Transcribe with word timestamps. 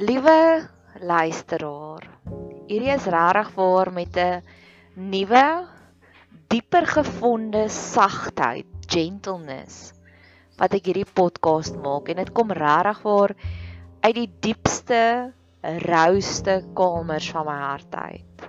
Liewe 0.00 0.64
luisteraar, 1.04 2.06
hierdie 2.70 2.88
is 2.94 3.04
regtig 3.12 3.48
waar 3.52 3.90
met 3.92 4.14
'n 4.16 4.40
nuwe, 4.96 5.66
dieper 6.48 6.86
gevonde 6.88 7.66
sagtheid, 7.68 8.70
gentleness 8.88 9.92
wat 10.56 10.72
ek 10.78 10.88
hierdie 10.88 11.12
podcast 11.20 11.76
maak 11.84 12.08
en 12.08 12.16
dit 12.16 12.32
kom 12.32 12.48
regtig 12.48 13.02
waar 13.04 13.34
uit 14.00 14.16
die 14.20 14.30
diepste, 14.48 15.32
rouste 15.84 16.56
kamers 16.72 17.28
van 17.36 17.46
my 17.50 17.58
hart 17.60 17.94
uit. 17.94 18.48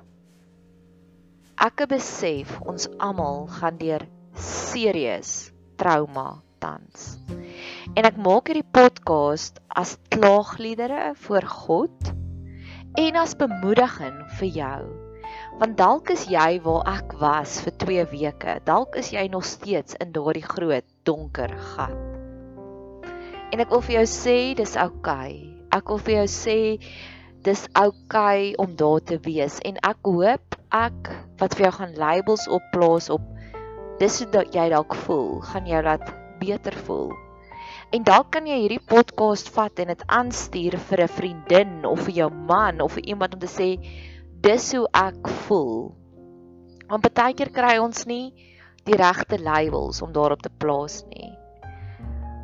Ek 1.68 1.84
besef 1.98 2.62
ons 2.64 2.88
almal 2.96 3.48
gaan 3.60 3.76
deur 3.76 4.08
serieus 4.40 5.52
trauma 5.76 6.30
tans. 6.62 7.16
En 7.98 8.08
ek 8.08 8.20
maak 8.22 8.52
hierdie 8.52 8.68
podcast 8.78 9.60
as 9.68 9.98
klaagliedere 10.14 11.12
voor 11.26 11.48
God 11.66 12.12
en 13.02 13.18
as 13.20 13.38
bemoediging 13.40 14.20
vir 14.40 14.52
jou. 14.60 14.82
Want 15.62 15.78
dalk 15.80 16.12
is 16.14 16.28
jy 16.32 16.60
waar 16.66 16.88
ek 16.94 17.16
was 17.22 17.60
vir 17.66 17.76
2 17.86 18.06
weke. 18.14 18.58
Dalk 18.68 18.98
is 19.02 19.12
jy 19.14 19.28
nog 19.32 19.46
steeds 19.48 19.98
in 20.04 20.14
daardie 20.16 20.46
groot 20.46 20.88
donker 21.08 21.54
gat. 21.74 21.98
En 23.52 23.60
ek 23.60 23.74
wil 23.74 23.84
vir 23.84 24.00
jou 24.02 24.06
sê 24.10 24.38
dis 24.56 24.78
oukei. 24.80 25.34
Okay. 25.34 25.58
Ek 25.72 25.92
wil 25.92 26.02
vir 26.04 26.16
jou 26.22 26.30
sê 26.32 26.60
dis 27.42 27.66
oukei 27.74 28.54
okay 28.54 28.56
om 28.62 28.76
daar 28.78 29.02
te 29.02 29.18
wees 29.26 29.58
en 29.66 29.80
ek 29.88 29.98
hoop 30.06 30.58
ek 30.78 31.10
wat 31.42 31.56
vir 31.58 31.66
jou 31.68 31.72
gaan 31.80 31.96
labels 31.98 32.46
opplaas 32.54 33.10
op 33.10 33.24
dis 34.02 34.20
hoe 34.22 34.44
jy 34.54 34.68
dalk 34.74 34.96
voel, 35.06 35.42
gaan 35.46 35.68
jou 35.70 35.82
laat 35.86 36.21
beter 36.42 36.76
voel. 36.88 37.12
En 37.92 38.06
dalk 38.08 38.32
kan 38.36 38.48
jy 38.48 38.58
hierdie 38.64 38.84
podcast 38.88 39.52
vat 39.56 39.80
en 39.84 39.92
dit 39.92 40.04
aanstuur 40.18 40.78
vir 40.90 41.04
'n 41.06 41.16
vriendin 41.18 41.74
of 41.86 42.06
vir 42.08 42.16
jou 42.22 42.30
man 42.30 42.82
of 42.82 42.94
vir 42.98 43.06
iemand 43.14 43.34
om 43.36 43.42
te 43.42 43.52
sê 43.52 43.70
dis 44.48 44.72
hoe 44.74 44.88
ek 44.94 45.28
voel. 45.46 45.92
Want 46.90 47.14
baie 47.14 47.34
keer 47.34 47.52
kry 47.54 47.78
ons 47.78 48.06
nie 48.06 48.34
die 48.86 48.98
regte 48.98 49.38
labels 49.38 50.02
om 50.02 50.14
daarop 50.16 50.42
te 50.42 50.50
plaas 50.50 51.04
nie. 51.12 51.30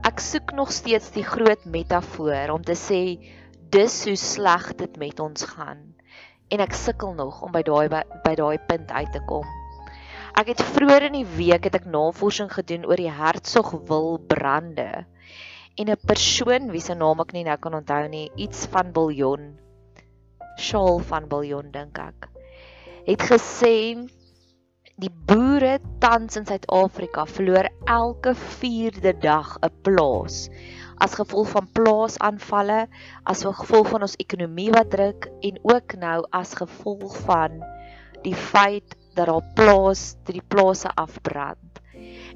Ek 0.05 0.19
soek 0.19 0.53
nog 0.53 0.71
steeds 0.71 1.09
die 1.16 1.25
groot 1.25 1.66
metafoor 1.66 2.53
om 2.53 2.64
te 2.64 2.75
sê 2.75 3.02
dis 3.71 3.95
hoe 4.05 4.16
sleg 4.16 4.75
dit 4.80 4.97
met 4.97 5.19
ons 5.19 5.47
gaan 5.55 5.81
en 6.52 6.64
ek 6.64 6.75
sukkel 6.77 7.16
nog 7.17 7.41
om 7.43 7.52
by 7.52 7.64
daai 7.67 7.88
by, 7.91 8.36
daai 8.36 8.58
punt 8.69 8.91
uit 8.91 9.11
te 9.11 9.23
kom. 9.27 9.56
Ek 10.38 10.52
het 10.52 10.59
vroeër 10.61 11.07
in 11.07 11.16
die 11.16 11.30
week 11.33 11.63
het 11.66 11.75
ek 11.80 11.88
navorsing 11.89 12.52
gedoen 12.53 12.83
oor 12.85 12.99
die 13.02 13.09
hartsogwil 13.09 14.19
brande 14.30 14.83
en 15.81 15.89
'n 15.89 16.03
persoon 16.09 16.67
wie 16.73 16.81
se 16.88 16.93
naam 16.93 17.23
ek 17.23 17.31
nie 17.33 17.41
nou 17.47 17.55
kan 17.57 17.73
onthou 17.73 18.03
nie, 18.07 18.30
iets 18.45 18.67
van 18.69 18.91
biljoen. 18.93 19.47
Shaal 20.61 20.99
van 21.09 21.25
biljoen 21.31 21.71
dink 21.73 21.97
ek. 21.97 22.27
Het 23.08 23.25
gesê 23.31 23.73
die 25.02 25.09
boere 25.31 25.80
tans 26.05 26.38
in 26.38 26.45
Suid-Afrika 26.45 27.25
verloor 27.25 27.71
elke 27.97 28.35
4de 28.35 29.17
dag 29.17 29.58
'n 29.58 29.73
plaas 29.81 30.52
as 31.02 31.17
gevolg 31.17 31.49
van 31.49 31.71
plaasaanvalle, 31.73 32.88
as 33.25 33.41
gevolg 33.41 33.89
van 33.89 34.02
ons 34.02 34.19
ekonomie 34.21 34.69
wat 34.69 34.93
druk 34.93 35.31
en 35.41 35.59
ook 35.63 35.97
nou 35.97 36.25
as 36.30 36.53
gevolg 36.53 37.17
van 37.25 37.63
die 38.21 38.35
feit 38.35 38.97
dat 39.17 39.29
daar 39.29 39.45
plaas, 39.57 40.15
die 40.29 40.41
plase 40.41 40.91
afbrand. 40.95 41.81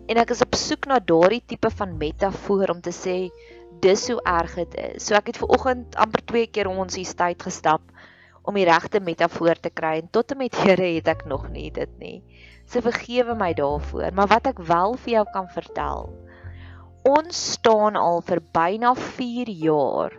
En 0.10 0.20
ek 0.20 0.34
is 0.34 0.42
op 0.44 0.58
soek 0.58 0.88
na 0.90 0.98
daardie 1.00 1.44
tipe 1.54 1.70
van 1.78 1.98
metafoor 2.00 2.74
om 2.74 2.82
te 2.84 2.94
sê 2.96 3.18
dis 3.82 4.08
hoe 4.10 4.20
erg 4.28 4.56
dit 4.60 4.78
is. 4.82 5.06
So 5.06 5.16
ek 5.18 5.32
het 5.32 5.40
ver 5.42 5.54
oggend 5.56 5.96
amper 6.02 6.24
twee 6.26 6.50
keer 6.50 6.70
om 6.72 6.82
ons 6.84 6.98
hier 7.00 7.14
tyd 7.18 7.46
gestap 7.46 7.86
om 8.42 8.58
die 8.58 8.66
regte 8.66 9.00
metafoor 9.04 9.60
te 9.62 9.70
kry 9.70 10.00
en 10.02 10.10
tot 10.10 10.34
en 10.34 10.42
met 10.42 10.58
Here 10.64 10.90
het 10.98 11.08
ek 11.14 11.26
nog 11.30 11.48
nie 11.54 11.70
dit 11.74 11.92
nie. 12.02 12.18
So 12.66 12.82
vergewe 12.82 13.36
my 13.38 13.52
daarvoor, 13.58 14.10
maar 14.18 14.30
wat 14.32 14.50
ek 14.52 14.62
wel 14.66 14.98
vir 15.06 15.14
jou 15.20 15.26
kan 15.34 15.50
vertel. 15.54 16.10
Ons 17.08 17.38
staan 17.58 17.98
al 17.98 18.22
vir 18.26 18.42
byna 18.54 18.94
4 18.98 19.50
jaar 19.64 20.18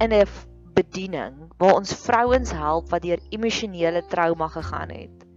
in 0.00 0.14
'n 0.14 0.26
bediening 0.74 1.50
waar 1.58 1.74
ons 1.74 1.94
vrouens 2.06 2.52
help 2.52 2.90
wat 2.90 3.02
deur 3.02 3.20
emosionele 3.30 4.02
trauma 4.06 4.48
gegaan 4.48 4.90
het 4.94 5.27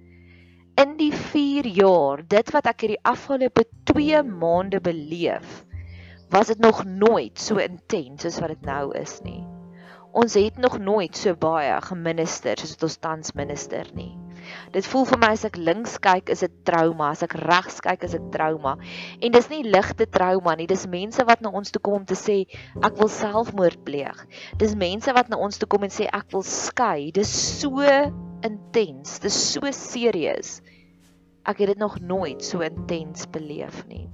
in 0.81 0.95
die 0.97 1.11
4 1.13 1.67
jaar, 1.77 2.21
dit 2.25 2.47
wat 2.55 2.67
ek 2.71 2.85
hierdie 2.85 3.01
afgelope 3.05 3.67
2 3.91 4.21
maande 4.25 4.79
beleef, 4.81 5.61
was 6.33 6.49
dit 6.49 6.61
nog 6.63 6.81
nooit 6.87 7.37
so 7.37 7.61
intens 7.61 8.25
soos 8.25 8.39
wat 8.41 8.55
dit 8.55 8.65
nou 8.65 8.87
is 8.97 9.19
nie. 9.25 9.43
Ons 10.17 10.35
het 10.39 10.57
nog 10.59 10.79
nooit 10.81 11.15
so 11.15 11.35
baie 11.39 11.75
geminister 11.85 12.59
soos 12.59 12.73
wat 12.75 12.87
ons 12.87 12.97
tans 13.03 13.35
minister 13.37 13.91
nie. 13.95 14.15
Dit 14.73 14.87
voel 14.89 15.05
vir 15.11 15.21
my 15.21 15.29
as 15.35 15.45
ek 15.47 15.59
links 15.59 15.99
kyk 16.01 16.31
is 16.33 16.41
dit 16.43 16.57
trauma, 16.67 17.11
as 17.13 17.21
ek 17.27 17.37
regs 17.43 17.77
kyk 17.85 18.07
is 18.07 18.17
dit 18.17 18.25
trauma. 18.33 18.73
En 19.21 19.37
dis 19.37 19.51
nie 19.53 19.61
ligte 19.67 20.09
trauma 20.09 20.57
nie, 20.57 20.67
dis 20.71 20.87
mense 20.89 21.27
wat 21.29 21.45
na 21.45 21.53
ons 21.61 21.71
toe 21.71 21.83
kom 21.83 22.01
om 22.01 22.09
te 22.09 22.17
sê 22.17 22.41
ek 22.81 22.97
wil 22.97 23.11
selfmoord 23.11 23.85
pleeg. 23.85 24.25
Dis 24.59 24.73
mense 24.75 25.13
wat 25.13 25.29
na 25.29 25.39
ons 25.39 25.61
toe 25.61 25.69
kom 25.69 25.85
en 25.85 25.93
sê 25.93 26.09
ek 26.09 26.33
wil 26.33 26.47
skei. 26.47 27.11
Dis 27.15 27.31
so 27.61 27.85
intens. 28.41 29.19
Dis 29.21 29.37
so 29.53 29.69
serieus. 29.75 30.57
Ek 31.43 31.57
het 31.57 31.71
dit 31.73 31.77
nog 31.81 31.99
nooit 31.99 32.43
so 32.45 32.61
intens 32.61 33.25
beleef 33.29 33.81
nie. 33.87 34.05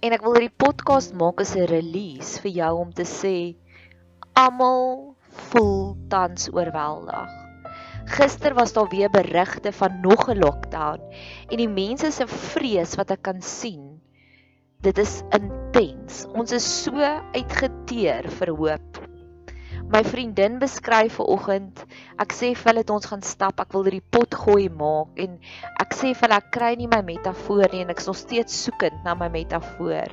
En 0.00 0.12
ek 0.12 0.24
wil 0.24 0.38
hierdie 0.38 0.56
podcast 0.56 1.12
maak 1.16 1.40
as 1.40 1.54
'n 1.56 1.68
release 1.68 2.40
vir 2.40 2.50
jou 2.60 2.72
om 2.80 2.92
te 2.92 3.04
sê 3.04 3.56
almal 4.36 5.16
voel 5.50 5.96
tans 6.08 6.48
oorweldig. 6.52 7.30
Gister 8.04 8.54
was 8.54 8.72
daar 8.72 8.88
weer 8.88 9.10
berigte 9.10 9.72
van 9.72 10.00
nog 10.00 10.28
'n 10.28 10.38
lockdown 10.38 11.00
en 11.48 11.56
die 11.56 11.68
mense 11.68 12.10
se 12.10 12.26
vrees 12.26 12.94
wat 12.94 13.10
ek 13.10 13.22
kan 13.22 13.40
sien. 13.42 14.00
Dit 14.80 14.98
is 14.98 15.22
intens. 15.32 16.26
Ons 16.34 16.52
is 16.52 16.82
so 16.82 17.00
uitgeteer 17.32 18.28
vir 18.28 18.48
hoop. 18.56 18.93
My 19.94 20.00
vriendin 20.02 20.56
beskryf 20.58 21.20
ver 21.20 21.28
oggend, 21.30 21.78
ek 22.18 22.32
sê 22.34 22.48
vir 22.58 22.66
hulle 22.66 22.82
dat 22.82 22.88
ons 22.90 23.04
gaan 23.06 23.20
stap, 23.22 23.60
ek 23.62 23.76
wil 23.76 23.84
hierdie 23.86 24.02
pot 24.16 24.32
gooi 24.34 24.64
maak 24.66 25.20
en 25.22 25.36
ek 25.84 25.94
sê 25.94 26.08
vir 26.10 26.24
hulle 26.24 26.38
ek 26.42 26.48
kry 26.56 26.70
nie 26.80 26.88
my 26.90 26.98
metafoor 27.06 27.68
nie 27.70 27.84
en 27.84 27.92
ek 27.94 28.02
is 28.02 28.08
nog 28.10 28.18
steeds 28.18 28.56
soekend 28.64 29.04
na 29.06 29.14
my 29.20 29.28
metafoor. 29.30 30.10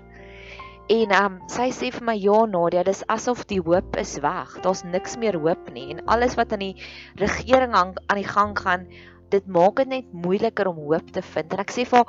En 0.94 1.16
um, 1.18 1.40
sy 1.50 1.72
sê 1.74 1.90
vir 1.96 2.06
my 2.12 2.14
ja 2.14 2.44
Nadia, 2.52 2.84
dis 2.86 3.02
asof 3.16 3.42
die 3.50 3.58
hoop 3.58 3.98
is 3.98 4.14
weg. 4.22 4.54
Daar's 4.62 4.84
niks 4.86 5.18
meer 5.18 5.40
hoop 5.42 5.74
nie 5.74 5.88
en 5.96 6.04
alles 6.14 6.38
wat 6.38 6.54
aan 6.54 6.68
die 6.68 6.76
regering 7.24 7.74
aan, 7.74 7.96
aan 8.06 8.22
die 8.22 8.30
gang 8.36 8.54
gaan, 8.62 8.86
dit 9.34 9.50
maak 9.50 9.82
dit 9.82 9.90
net 9.96 10.14
moeiliker 10.14 10.70
om 10.70 10.86
hoop 10.92 11.10
te 11.16 11.26
vind. 11.26 11.58
En 11.58 11.66
ek 11.66 11.74
sê 11.74 11.88
vir 11.90 12.06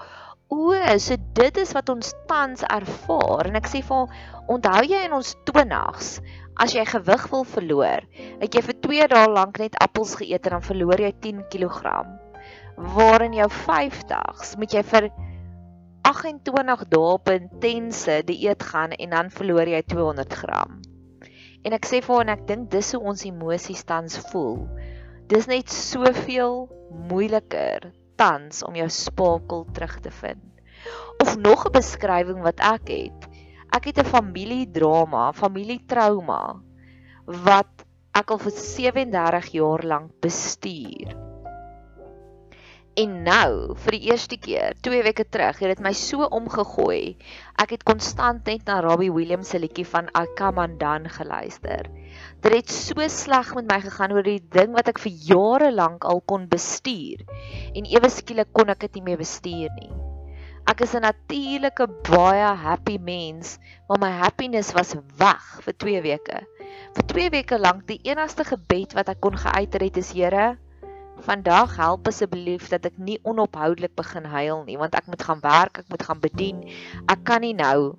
O, 0.52 0.74
so 1.00 1.16
dit 1.32 1.58
is 1.62 1.70
wat 1.72 1.88
ons 1.88 2.10
tans 2.28 2.60
ervaar 2.68 3.48
en 3.48 3.54
ek 3.56 3.70
sê 3.72 3.80
vir 3.88 4.10
onthou 4.52 4.82
jy 4.84 4.98
in 5.06 5.14
ons 5.16 5.30
20's 5.48 6.18
As 6.60 6.74
jy 6.76 6.84
gewig 6.84 7.22
wil 7.32 7.44
verloor, 7.48 8.04
het 8.42 8.54
jy 8.54 8.62
vir 8.66 8.76
2 8.86 9.08
dae 9.08 9.28
lank 9.32 9.58
net 9.62 9.76
appels 9.80 10.14
geëet 10.20 10.48
en 10.48 10.58
dan 10.58 10.66
verloor 10.66 11.00
jy 11.00 11.12
10 11.24 11.44
kg. 11.52 11.94
Waarin 12.96 13.36
jou 13.36 13.48
50s 13.48 14.56
moet 14.60 14.74
jy 14.76 14.82
vir 14.92 15.08
28 16.08 16.84
dae 16.92 17.12
op 17.14 17.30
intense 17.32 18.18
dieet 18.28 18.62
gaan 18.68 18.92
en 18.98 19.16
dan 19.16 19.32
verloor 19.32 19.70
jy 19.70 19.82
200 19.94 20.36
gram. 20.42 20.80
En 21.64 21.72
ek 21.72 21.88
sê 21.88 22.02
vir 22.02 22.12
hom 22.12 22.24
en 22.26 22.34
ek 22.34 22.46
dink 22.48 22.70
dis 22.74 22.92
hoe 22.92 23.02
ons 23.12 23.24
emosies 23.28 23.84
tans 23.88 24.18
voel. 24.32 24.64
Dis 25.30 25.48
net 25.48 25.72
soveel 25.72 26.66
moeiliker 27.08 27.92
tans 28.20 28.60
om 28.66 28.76
jou 28.76 28.88
spakel 28.92 29.64
terug 29.72 30.00
te 30.04 30.12
vind. 30.20 30.42
Of 31.22 31.36
nog 31.38 31.64
'n 31.66 31.72
beskrywing 31.72 32.42
wat 32.42 32.60
ek 32.60 32.88
het 32.92 33.31
ek 33.72 33.90
het 33.90 33.98
'n 33.98 34.12
familiedrama, 34.12 35.32
familietrauma 35.32 36.42
wat 37.46 37.86
ek 38.14 38.30
al 38.30 38.38
vir 38.38 38.52
37 38.52 39.52
jaar 39.56 39.82
lank 39.84 40.10
bestuur. 40.20 41.14
En 42.92 43.12
nou, 43.24 43.72
vir 43.86 43.94
die 43.96 44.10
eerste 44.10 44.36
keer, 44.36 44.74
2 44.84 45.00
weke 45.06 45.24
terug, 45.24 45.56
het 45.62 45.70
dit 45.72 45.80
my 45.80 45.94
so 45.96 46.26
omgegooi. 46.28 47.16
Ek 47.56 47.72
het 47.72 47.86
konstant 47.88 48.44
net 48.44 48.68
na 48.68 48.82
Robbie 48.84 49.08
Williams 49.14 49.48
se 49.54 49.62
liedjie 49.62 49.86
van 49.88 50.10
Akamandan 50.12 51.08
geluister. 51.08 51.88
Dit 52.44 52.52
het 52.52 52.68
so 52.68 53.08
sleg 53.08 53.54
met 53.56 53.70
my 53.72 53.80
gegaan 53.80 54.12
oor 54.12 54.28
die 54.28 54.42
ding 54.44 54.76
wat 54.76 54.92
ek 54.92 55.00
vir 55.00 55.16
jare 55.32 55.72
lank 55.72 56.04
al 56.04 56.20
kon 56.20 56.44
bestuur. 56.52 57.24
En 57.72 57.88
ewe 57.88 58.12
skielik 58.12 58.52
kon 58.52 58.68
ek 58.68 58.84
dit 58.84 59.00
nie 59.00 59.08
meer 59.08 59.24
bestuur 59.24 59.72
nie. 59.80 60.11
Ek 60.70 60.80
is 60.80 60.94
'n 60.94 61.02
natuurlike 61.02 61.86
baie 62.06 62.54
happy 62.54 62.98
mens, 62.98 63.58
maar 63.88 63.98
my 63.98 64.10
happiness 64.10 64.72
was 64.72 64.94
weg 65.18 65.42
vir 65.64 65.74
2 65.76 66.02
weke. 66.02 66.38
Vir 66.94 67.06
2 67.06 67.30
weke 67.30 67.58
lank 67.58 67.86
die 67.86 68.00
enigste 68.06 68.44
gebed 68.44 68.94
wat 68.94 69.08
ek 69.08 69.20
kon 69.20 69.36
geuiter 69.36 69.82
het 69.82 69.96
is 69.96 70.12
Here, 70.12 70.56
vandag 71.26 71.76
help 71.76 72.06
asseblief 72.06 72.68
dat 72.68 72.86
ek 72.86 72.98
nie 72.98 73.18
onophoudelik 73.22 73.94
begin 73.98 74.24
huil 74.24 74.64
nie, 74.64 74.78
want 74.78 74.94
ek 74.94 75.06
moet 75.06 75.22
gaan 75.22 75.42
werk, 75.42 75.82
ek 75.82 75.90
moet 75.90 76.02
gaan 76.02 76.20
bedien. 76.20 76.62
Ek 77.10 77.24
kan 77.24 77.42
nie 77.42 77.54
nou 77.54 77.98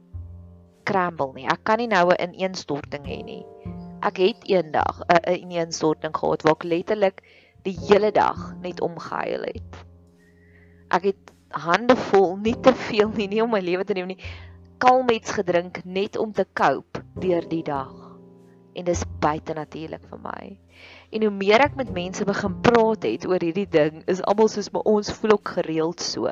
crumble 0.88 1.32
nie. 1.36 1.48
Ek 1.48 1.64
kan 1.64 1.80
nie 1.80 1.88
nou 1.88 2.12
'n 2.12 2.34
ineenstorting 2.34 3.06
hê 3.08 3.24
nie. 3.24 3.44
Ek 4.04 4.18
het 4.18 4.44
eendag 4.48 5.04
'n 5.04 5.16
uh, 5.16 5.32
'n 5.32 5.42
ineenstorting 5.48 6.16
gehad 6.16 6.44
waar 6.44 6.60
ek 6.60 6.64
letterlik 6.64 7.24
die 7.64 7.78
hele 7.88 8.12
dag 8.12 8.56
net 8.62 8.82
omgehuil 8.82 9.44
het. 9.48 9.72
Ek 10.92 11.04
het 11.04 11.32
hande 11.54 11.96
vol, 12.10 12.36
nie 12.42 12.56
te 12.62 12.74
veel 12.90 13.12
nie, 13.14 13.28
nie 13.30 13.42
om 13.44 13.52
my 13.54 13.62
lewe 13.62 13.86
te 13.86 13.96
neem 13.98 14.14
nie. 14.14 14.20
Kalmets 14.82 15.36
gedrink 15.38 15.84
net 15.86 16.18
om 16.20 16.34
te 16.34 16.46
cope 16.58 17.04
deur 17.22 17.46
die 17.50 17.64
dag. 17.64 17.94
En 18.74 18.88
dis 18.88 19.04
buite 19.22 19.54
natuurlik 19.54 20.02
vir 20.10 20.22
my. 20.24 20.44
En 21.14 21.26
hoe 21.28 21.34
meer 21.34 21.62
ek 21.62 21.76
met 21.78 21.94
mense 21.94 22.26
begin 22.26 22.56
praat 22.66 23.06
het 23.06 23.28
oor 23.30 23.44
hierdie 23.44 23.70
ding, 23.70 24.02
is 24.10 24.24
almal 24.26 24.50
soos 24.50 24.72
my 24.74 24.82
ons 24.90 25.14
voel 25.20 25.38
ook 25.38 25.54
gereeld 25.60 26.02
so. 26.02 26.32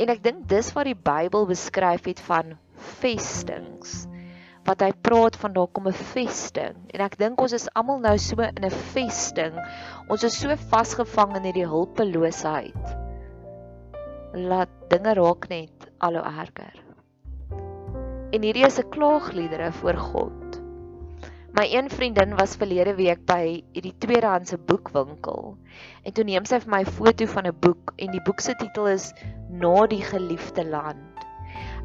En 0.00 0.08
ek 0.08 0.22
dink 0.24 0.46
dis 0.48 0.72
wat 0.72 0.88
die 0.88 0.96
Bybel 0.96 1.44
beskryf 1.50 2.08
het 2.08 2.22
van 2.24 2.56
vestings. 3.02 4.06
Wat 4.64 4.80
hy 4.84 4.90
praat 5.04 5.36
van 5.40 5.52
daar 5.52 5.68
kom 5.68 5.88
'n 5.88 6.00
vesting. 6.14 6.76
En 6.94 7.04
ek 7.04 7.18
dink 7.20 7.40
ons 7.40 7.52
is 7.52 7.68
almal 7.74 8.00
nou 8.00 8.16
so 8.18 8.40
in 8.40 8.64
'n 8.64 8.70
vesting. 8.94 9.54
Ons 10.08 10.24
is 10.24 10.40
so 10.40 10.56
vasgevang 10.56 11.36
in 11.36 11.44
hierdie 11.44 11.68
hulpeloosheid. 11.68 12.99
Laat 14.30 14.70
dinge 14.86 15.10
raak 15.18 15.48
net 15.50 15.86
al 15.98 16.14
hoe 16.14 16.22
erger. 16.22 16.76
En 18.30 18.44
hierdie 18.46 18.62
is 18.66 18.78
'n 18.78 18.88
klaagliedere 18.94 19.72
voor 19.72 19.96
God. 19.98 20.60
My 21.58 21.66
een 21.66 21.90
vriendin 21.90 22.36
was 22.36 22.54
verlede 22.56 22.94
week 22.94 23.26
by 23.26 23.64
hierdie 23.72 23.94
tweedehandse 23.98 24.58
boekwinkel 24.58 25.56
en 26.04 26.12
toe 26.12 26.24
neem 26.24 26.44
sy 26.46 26.60
vir 26.62 26.70
my 26.70 26.80
'n 26.84 26.94
foto 26.98 27.26
van 27.26 27.46
'n 27.46 27.58
boek 27.60 27.92
en 27.98 28.10
die 28.10 28.22
boek 28.22 28.40
se 28.40 28.54
titel 28.54 28.86
is 28.86 29.12
Na 29.50 29.86
die 29.86 30.02
geliefde 30.02 30.64
land. 30.64 31.26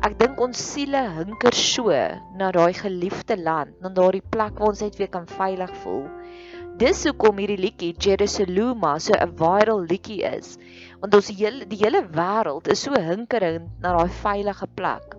Ek 0.06 0.20
dink 0.20 0.40
ons 0.40 0.74
siele 0.74 1.02
hinker 1.18 1.54
so 1.54 1.90
na 2.38 2.52
daai 2.52 2.74
geliefde 2.74 3.38
land, 3.38 3.74
na 3.82 3.90
daardie 3.90 4.22
plek 4.22 4.60
waar 4.60 4.70
ons 4.70 4.82
net 4.82 4.96
weer 4.98 5.10
kan 5.10 5.26
veilig 5.26 5.76
voel. 5.82 6.06
Dis 6.75 7.06
hoekom 7.07 7.38
hierdie 7.39 7.62
liedjie 7.63 7.94
Jerusalem 8.04 8.81
so 9.04 9.16
'n 9.16 9.30
viral 9.42 9.86
liedjie 9.92 10.25
is, 10.30 10.57
want 11.00 11.13
ons 11.16 11.30
hele 11.38 11.68
die 11.72 11.77
hele 11.80 12.01
wêreld 12.18 12.68
is 12.74 12.81
so 12.83 13.00
hinkerend 13.06 13.69
na 13.86 13.94
daai 13.95 14.12
veilige 14.24 14.68
plek. 14.80 15.16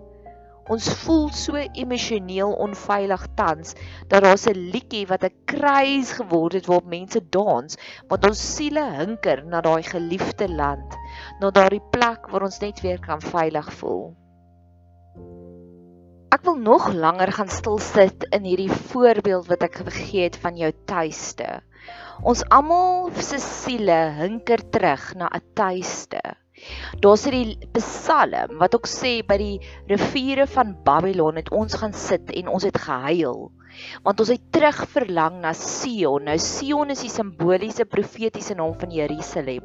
Ons 0.75 0.89
voel 1.01 1.25
so 1.39 1.57
emosioneel 1.57 2.53
onveilig 2.67 3.25
tans 3.41 3.73
dat 4.13 4.27
daar 4.27 4.37
'n 4.53 4.69
liedjie 4.75 5.09
wat 5.09 5.25
'n 5.25 5.33
kruis 5.53 6.13
geword 6.19 6.59
het 6.59 6.69
waarop 6.69 6.93
mense 6.93 7.23
dans, 7.39 7.77
want 8.07 8.29
ons 8.29 8.45
siele 8.53 8.85
hinker 8.99 9.43
na 9.45 9.61
daai 9.61 9.81
geliefde 9.81 10.47
land, 10.61 10.93
na 11.41 11.49
daardie 11.49 11.85
plek 11.89 12.29
waar 12.29 12.45
ons 12.51 12.61
net 12.61 12.85
weer 12.85 12.99
kan 12.99 13.21
veilig 13.21 13.73
voel. 13.81 14.13
Ek 16.27 16.43
wil 16.43 16.57
nog 16.59 16.89
langer 16.91 17.29
gaan 17.31 17.47
stil 17.47 17.77
sit 17.79 18.25
in 18.35 18.43
hierdie 18.43 18.71
voorbeeld 18.91 19.45
wat 19.47 19.61
ek 19.63 19.77
gegee 19.79 20.25
het 20.25 20.35
van 20.43 20.57
jou 20.59 20.73
tuiste. 20.89 21.45
Ons 22.27 22.41
almal 22.51 23.07
se 23.23 23.39
siele 23.39 23.95
hinker 24.17 24.65
terug 24.75 25.05
na 25.15 25.29
'n 25.31 25.45
tuiste. 25.55 26.19
Daar's 26.99 27.23
hierdie 27.23 27.55
Psalm 27.77 28.57
wat 28.59 28.75
ook 28.75 28.89
sê 28.91 29.23
by 29.23 29.37
die 29.39 29.57
riviere 29.87 30.47
van 30.51 30.75
Babylon 30.83 31.39
het 31.39 31.51
ons 31.51 31.79
gaan 31.79 31.93
sit 31.93 32.27
en 32.33 32.51
ons 32.51 32.67
het 32.67 32.77
gehuil. 32.87 33.51
Want 34.03 34.19
ons 34.19 34.33
het 34.35 34.51
terug 34.51 34.83
verlang 34.89 35.39
na 35.41 35.53
Sion. 35.53 36.27
Nou 36.27 36.37
Sion 36.37 36.91
is 36.91 37.05
die 37.05 37.13
simboliese 37.13 37.85
profetiese 37.85 38.57
naam 38.57 38.75
van 38.79 38.91
Jerusalem. 38.91 39.63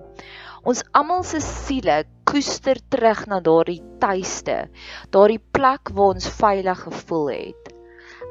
Ons 0.62 0.84
almal 0.94 1.24
se 1.26 1.40
siele 1.42 2.04
koester 2.30 2.78
terug 2.94 3.24
na 3.26 3.40
daardie 3.42 3.80
tuiste, 4.02 4.68
daardie 5.10 5.40
plek 5.56 5.90
waar 5.90 6.14
ons 6.14 6.28
veilig 6.38 6.84
gevoel 6.86 7.30
het. 7.32 7.72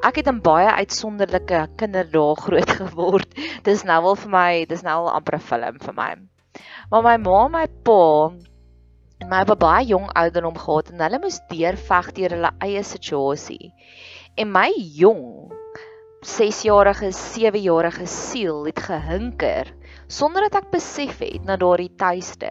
Ek 0.02 0.16
het 0.18 0.30
in 0.32 0.40
baie 0.42 0.70
uitsonderlike 0.80 1.60
kinderdae 1.82 2.38
groot 2.40 2.72
geword. 2.80 3.36
Dis 3.68 3.84
nou 3.84 3.98
wel 4.06 4.16
vir 4.22 4.32
my, 4.32 4.48
dis 4.70 4.84
nou 4.86 4.96
al 5.02 5.10
amper 5.18 5.36
'n 5.36 5.46
film 5.50 5.76
vir 5.84 5.96
my. 5.98 6.10
Maar 6.90 7.04
my 7.08 7.16
ma 7.26 7.44
en 7.44 7.52
my 7.58 7.66
pa 7.84 8.00
en 9.22 9.28
my 9.28 9.44
het 9.44 9.58
baie 9.58 9.84
jong 9.86 10.08
ouderdom 10.16 10.56
gehad 10.58 10.88
en 10.90 11.04
hulle 11.04 11.20
moes 11.22 11.38
deurveg 11.52 12.12
deur 12.16 12.36
hulle 12.38 12.52
eie 12.64 12.82
situasie. 12.82 13.74
En 14.40 14.50
my 14.56 14.70
jong 14.96 15.52
6-jarige, 16.24 17.12
7-jarige 17.12 18.06
siel 18.06 18.64
het 18.66 18.80
gehinker 18.88 19.74
sonder 20.12 20.44
dat 20.48 20.60
ek 20.60 20.72
besef 20.74 21.22
het 21.24 21.46
na 21.48 21.56
daardie 21.56 21.92
tuiste. 21.96 22.50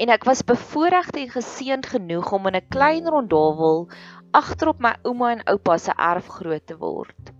En 0.00 0.08
ek 0.08 0.24
was 0.24 0.40
bevoorreg 0.48 1.10
en 1.12 1.28
geseënd 1.34 1.90
genoeg 1.92 2.32
om 2.32 2.46
in 2.48 2.56
'n 2.56 2.68
klein 2.72 3.08
rondawel 3.08 3.88
agterop 4.32 4.78
my 4.78 4.92
ouma 5.04 5.32
en 5.34 5.42
oupa 5.52 5.76
se 5.78 5.92
erf 5.98 6.26
groot 6.38 6.66
te 6.66 6.76
word. 6.78 7.32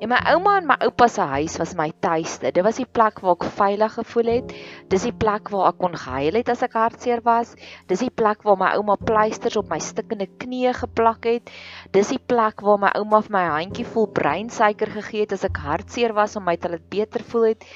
En 0.00 0.08
my 0.08 0.18
ouma 0.32 0.56
en 0.58 0.66
my 0.66 0.76
oupa 0.86 1.08
se 1.08 1.20
huis 1.20 1.58
was 1.60 1.74
my 1.76 1.92
tuiste. 2.00 2.50
Dit 2.52 2.64
was 2.64 2.80
die 2.80 2.88
plek 2.98 3.20
waar 3.20 3.36
ek 3.36 3.44
veilig 3.58 3.92
gevoel 3.98 4.30
het. 4.32 4.54
Dis 4.88 5.04
die 5.06 5.12
plek 5.12 5.50
waar 5.52 5.68
ek 5.68 5.78
kon 5.82 5.94
gehuil 5.94 6.40
het 6.40 6.48
as 6.48 6.64
ek 6.66 6.72
hartseer 6.72 7.20
was. 7.26 7.54
Dis 7.86 8.00
die 8.00 8.10
plek 8.10 8.42
waar 8.42 8.56
my 8.56 8.72
ouma 8.78 8.96
pleisters 8.96 9.60
op 9.60 9.68
my 9.68 9.78
stikkende 9.78 10.26
knieë 10.26 10.72
geplak 10.80 11.28
het. 11.28 11.52
Dis 11.92 12.08
die 12.08 12.22
plek 12.32 12.64
waar 12.64 12.80
my 12.80 12.94
ouma 12.96 13.20
vir 13.28 13.36
my 13.36 13.44
handjie 13.58 13.86
vol 13.86 14.08
breinsuiker 14.08 14.90
gegee 14.96 15.26
het 15.26 15.36
as 15.36 15.44
ek 15.44 15.62
hartseer 15.68 16.16
was 16.16 16.36
om 16.36 16.48
my 16.48 16.56
te 16.56 16.72
laat 16.72 16.88
beter 16.88 17.22
voel 17.28 17.52
het. 17.52 17.68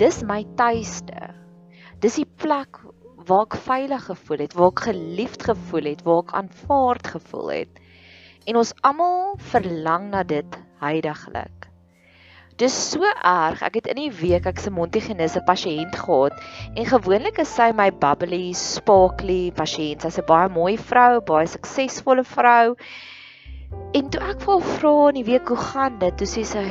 Dis 0.00 0.22
my 0.24 0.44
tuiste. 0.56 1.28
Dis 2.00 2.16
die 2.16 2.28
plek 2.40 2.80
waar 3.28 3.44
ek 3.46 3.58
veilig 3.60 4.06
gevoel 4.08 4.46
het, 4.46 4.54
waar 4.58 4.72
ek 4.72 4.86
geliefd 4.88 5.44
gevoel 5.52 5.90
het, 5.92 6.04
waar 6.06 6.24
ek 6.24 6.36
aanvaard 6.40 7.06
gevoel 7.16 7.50
het 7.50 7.82
en 8.46 8.58
ons 8.58 8.72
almal 8.86 9.36
verlang 9.52 10.08
na 10.10 10.22
dit 10.26 10.56
heidaglik. 10.82 11.68
Dis 12.60 12.74
so 12.74 13.06
erg. 13.06 13.62
Ek 13.64 13.78
het 13.80 13.88
in 13.90 13.98
die 13.98 14.12
week 14.12 14.46
ek 14.46 14.60
se 14.60 14.70
mondhygiënise 14.74 15.42
pasiënt 15.46 15.96
gehad 15.98 16.36
en 16.76 16.88
gewoonlik 16.88 17.40
is 17.42 17.54
sy 17.56 17.70
my 17.76 17.88
bubbly, 18.02 18.52
sparkly 18.56 19.50
pasiënt. 19.56 20.04
Sy's 20.04 20.20
'n 20.20 20.28
baie 20.28 20.48
mooi 20.52 20.76
vrou, 20.76 21.20
baie 21.20 21.46
suksesvolle 21.46 22.24
vrou. 22.24 22.76
En 23.94 24.10
toe 24.10 24.20
ek 24.20 24.40
vir 24.40 24.52
haar 24.52 24.68
vra 24.76 24.96
in 25.08 25.20
die 25.20 25.30
week 25.32 25.48
hoe 25.48 25.56
gaan 25.56 25.98
dit, 25.98 26.16
toe 26.16 26.26
sê 26.26 26.44
sy 26.44 26.66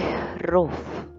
rof. 0.51 1.10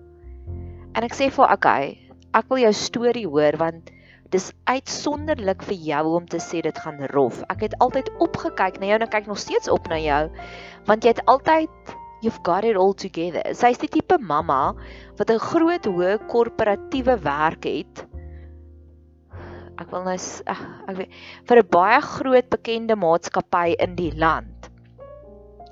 En 0.93 1.05
ek 1.05 1.15
sê 1.17 1.31
vir 1.33 1.47
haar, 1.47 1.57
"Oké, 1.57 1.99
ek 2.35 2.49
wil 2.49 2.59
jou 2.59 2.73
storie 2.73 3.27
hoor 3.27 3.57
want 3.57 3.91
dis 4.33 4.53
uitsonderlik 4.65 5.63
vir 5.69 5.77
jou 5.77 6.05
om 6.17 6.27
te 6.27 6.41
sê 6.41 6.63
dit 6.65 6.79
gaan 6.79 7.01
rof. 7.13 7.43
Ek 7.53 7.61
het 7.61 7.75
altyd 7.85 8.09
opgekyk 8.25 8.81
na 8.81 8.87
jou 8.87 8.95
en 9.01 9.03
ek 9.03 9.11
kyk 9.11 9.27
nog 9.27 9.39
steeds 9.39 9.69
op 9.69 9.89
na 9.89 9.99
jou 10.01 10.31
want 10.89 11.05
jy 11.05 11.13
het 11.13 11.25
altyd 11.27 11.69
you've 12.23 12.41
got 12.47 12.65
it 12.65 12.77
all 12.77 12.95
together. 12.95 13.43
Sy's 13.55 13.79
die 13.83 13.91
tipe 13.91 14.19
mamma 14.19 14.75
wat 15.19 15.31
'n 15.31 15.39
groot 15.39 15.85
hoë 15.85 16.19
korporatiewe 16.29 17.19
werk 17.21 17.65
het. 17.65 18.07
Ek 19.79 19.91
wil 19.91 20.05
nou 20.05 20.17
ag 20.47 20.61
ek 20.89 20.97
weet 20.97 21.13
vir 21.49 21.59
'n 21.59 21.69
baie 21.71 22.01
groot 22.01 22.49
bekende 22.51 22.97
maatskappy 22.97 23.75
in 23.79 23.97
die 23.97 24.13
land. 24.17 24.71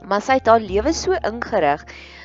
Maar 0.05 0.21
sy 0.21 0.33
het 0.41 0.47
haar 0.47 0.61
lewe 0.61 0.93
so 0.93 1.13
ingerig 1.13 1.85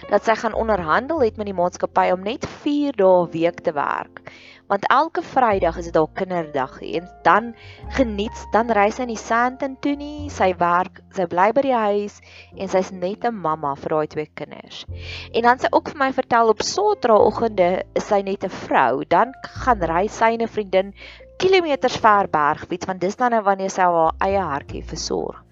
dat 0.09 0.25
sy 0.25 0.35
gaan 0.37 0.53
onderhandel 0.53 1.21
het 1.23 1.37
met 1.37 1.49
die 1.49 1.57
maatskappy 1.57 2.11
om 2.13 2.25
net 2.25 2.45
4 2.63 2.97
dae 2.99 3.27
week 3.33 3.63
te 3.65 3.73
werk. 3.73 4.21
Want 4.69 4.87
elke 4.89 5.21
Vrydag 5.21 5.77
is 5.77 5.85
dit 5.85 5.95
haar 5.95 6.13
kinderdag 6.17 6.79
en 6.81 7.09
dan 7.23 7.51
geniet 7.97 8.45
dan 8.53 8.71
ry 8.73 8.87
sy 8.89 9.05
in 9.05 9.11
die 9.13 9.21
Sandton 9.21 9.75
toe 9.81 9.93
nie. 9.99 10.29
Sy 10.33 10.51
werk 10.57 11.03
sy 11.13 11.27
bly 11.29 11.51
by 11.53 11.65
die 11.67 11.75
huis 11.77 12.17
en 12.57 12.71
sy's 12.73 12.89
net 12.91 13.25
'n 13.25 13.41
mamma 13.45 13.75
vir 13.75 13.95
haar 13.97 14.07
twee 14.07 14.29
kinders. 14.33 14.85
En 15.33 15.43
dan 15.43 15.59
sy 15.59 15.69
ook 15.71 15.93
vir 15.93 15.99
my 15.99 16.11
vertel 16.13 16.49
op 16.49 16.65
Saterdagoggende 16.65 17.85
is 17.93 18.07
sy 18.09 18.21
net 18.21 18.43
'n 18.43 18.49
vrou. 18.49 19.05
Dan 19.05 19.33
gaan 19.61 19.81
ry 19.81 20.07
sy 20.07 20.33
en 20.33 20.41
'n 20.41 20.47
vriendin 20.47 20.93
kilometers 21.37 21.97
ver 21.97 22.27
bergfiets 22.31 22.85
want 22.85 23.01
dis 23.01 23.15
dan 23.15 23.31
nou 23.31 23.43
wanneer 23.43 23.69
sy 23.69 23.81
haar 23.81 24.13
eie 24.23 24.41
hartjie 24.41 24.83
versorg 24.83 25.44